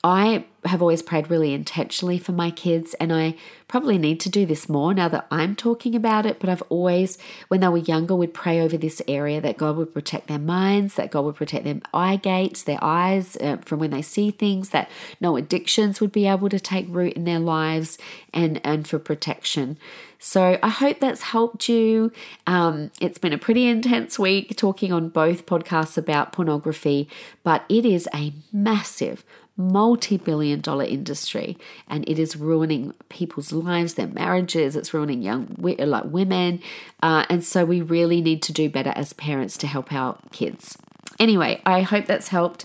I 0.05 0.45
have 0.65 0.81
always 0.81 1.03
prayed 1.03 1.31
really 1.31 1.53
intentionally 1.53 2.19
for 2.19 2.33
my 2.33 2.51
kids, 2.51 2.95
and 2.95 3.13
I 3.13 3.35
probably 3.67 3.99
need 3.99 4.21
to 4.21 4.29
do 4.29 4.47
this 4.47 4.69
more 4.69 4.95
now 4.95 5.09
that 5.09 5.27
I'm 5.31 5.57
talking 5.57 5.95
about 5.95 6.25
it. 6.27 6.39
But 6.39 6.51
I've 6.51 6.63
always, 6.69 7.19
when 7.49 7.61
they 7.61 7.69
were 7.69 7.79
younger, 7.79 8.15
would 8.15 8.35
pray 8.35 8.61
over 8.61 8.77
this 8.77 9.03
area 9.09 9.41
that 9.41 9.57
God 9.57 9.77
would 9.77 9.93
protect 9.93 10.29
their 10.29 10.39
minds, 10.39 10.95
that 10.95 11.11
God 11.11 11.25
would 11.25 11.37
protect 11.37 11.65
their 11.65 11.81
eye 11.93 12.17
gates, 12.17 12.63
their 12.63 12.79
eyes 12.83 13.37
uh, 13.41 13.57
from 13.65 13.81
when 13.81 13.91
they 13.91 14.03
see 14.03 14.31
things, 14.31 14.71
that 14.71 14.89
no 15.21 15.37
addictions 15.37 16.01
would 16.01 16.13
be 16.13 16.27
able 16.27 16.49
to 16.49 16.61
take 16.61 16.87
root 16.89 17.15
in 17.15 17.25
their 17.25 17.41
lives, 17.41 17.99
and 18.33 18.61
and 18.65 18.87
for 18.87 18.99
protection. 18.99 19.79
So 20.25 20.57
I 20.63 20.69
hope 20.69 21.01
that's 21.01 21.23
helped 21.23 21.69
you. 21.69 22.13
Um, 22.47 22.93
it's 23.01 23.19
been 23.19 23.33
a 23.33 23.39
pretty 23.39 23.67
intense 23.67 24.21
week 24.21 24.57
talking 24.57 24.93
on 24.93 25.09
both 25.09 25.47
podcasts 25.47 25.99
about 25.99 26.33
pornography, 26.33 27.09
but 27.43 27.65
it 27.69 27.85
is 27.85 28.09
a 28.15 28.33
massive 28.53 29.25
multi 29.57 30.17
billion 30.17 30.61
dollar 30.61 30.85
industry 30.85 31.59
and 31.89 32.09
it 32.09 32.19
is 32.19 32.37
ruining 32.37 32.95
people's 33.09 33.53
lives, 33.53 33.95
their 33.95 34.07
marriages, 34.07 34.77
it's 34.77 34.95
ruining 34.95 35.23
young 35.23 35.55
like 35.59 36.05
women. 36.05 36.61
Uh, 37.03 37.25
and 37.29 37.45
so 37.45 37.65
we 37.65 37.81
really 37.81 38.21
need 38.21 38.43
to 38.43 38.53
do 38.53 38.69
better 38.69 38.93
as 38.97 39.13
parents 39.13 39.57
to 39.59 39.67
help 39.67 39.93
our 39.93 40.19
kids. 40.33 40.79
Anyway, 41.19 41.61
I 41.65 41.83
hope 41.83 42.07
that's 42.07 42.29
helped. 42.29 42.65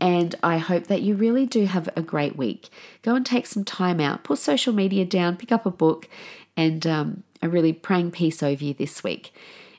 And 0.00 0.34
I 0.42 0.58
hope 0.58 0.88
that 0.88 1.02
you 1.02 1.14
really 1.14 1.46
do 1.46 1.66
have 1.66 1.88
a 1.94 2.02
great 2.02 2.34
week. 2.34 2.70
Go 3.02 3.14
and 3.14 3.24
take 3.24 3.46
some 3.46 3.64
time 3.64 4.00
out, 4.00 4.24
put 4.24 4.38
social 4.38 4.72
media 4.72 5.04
down, 5.04 5.36
pick 5.36 5.52
up 5.52 5.64
a 5.64 5.70
book, 5.70 6.08
and 6.56 6.84
um, 6.88 7.22
I'm 7.40 7.52
really 7.52 7.72
praying 7.72 8.10
peace 8.10 8.42
over 8.42 8.64
you 8.64 8.74
this 8.74 9.04
week. 9.04 9.32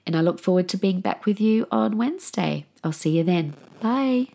And 0.06 0.16
I 0.16 0.22
look 0.22 0.40
forward 0.40 0.70
to 0.70 0.78
being 0.78 1.02
back 1.02 1.26
with 1.26 1.42
you 1.42 1.68
on 1.72 1.98
Wednesday. 1.98 2.66
I'll 2.86 2.94
see 2.94 3.18
you 3.18 3.24
then. 3.24 3.56
Bye. 3.82 4.28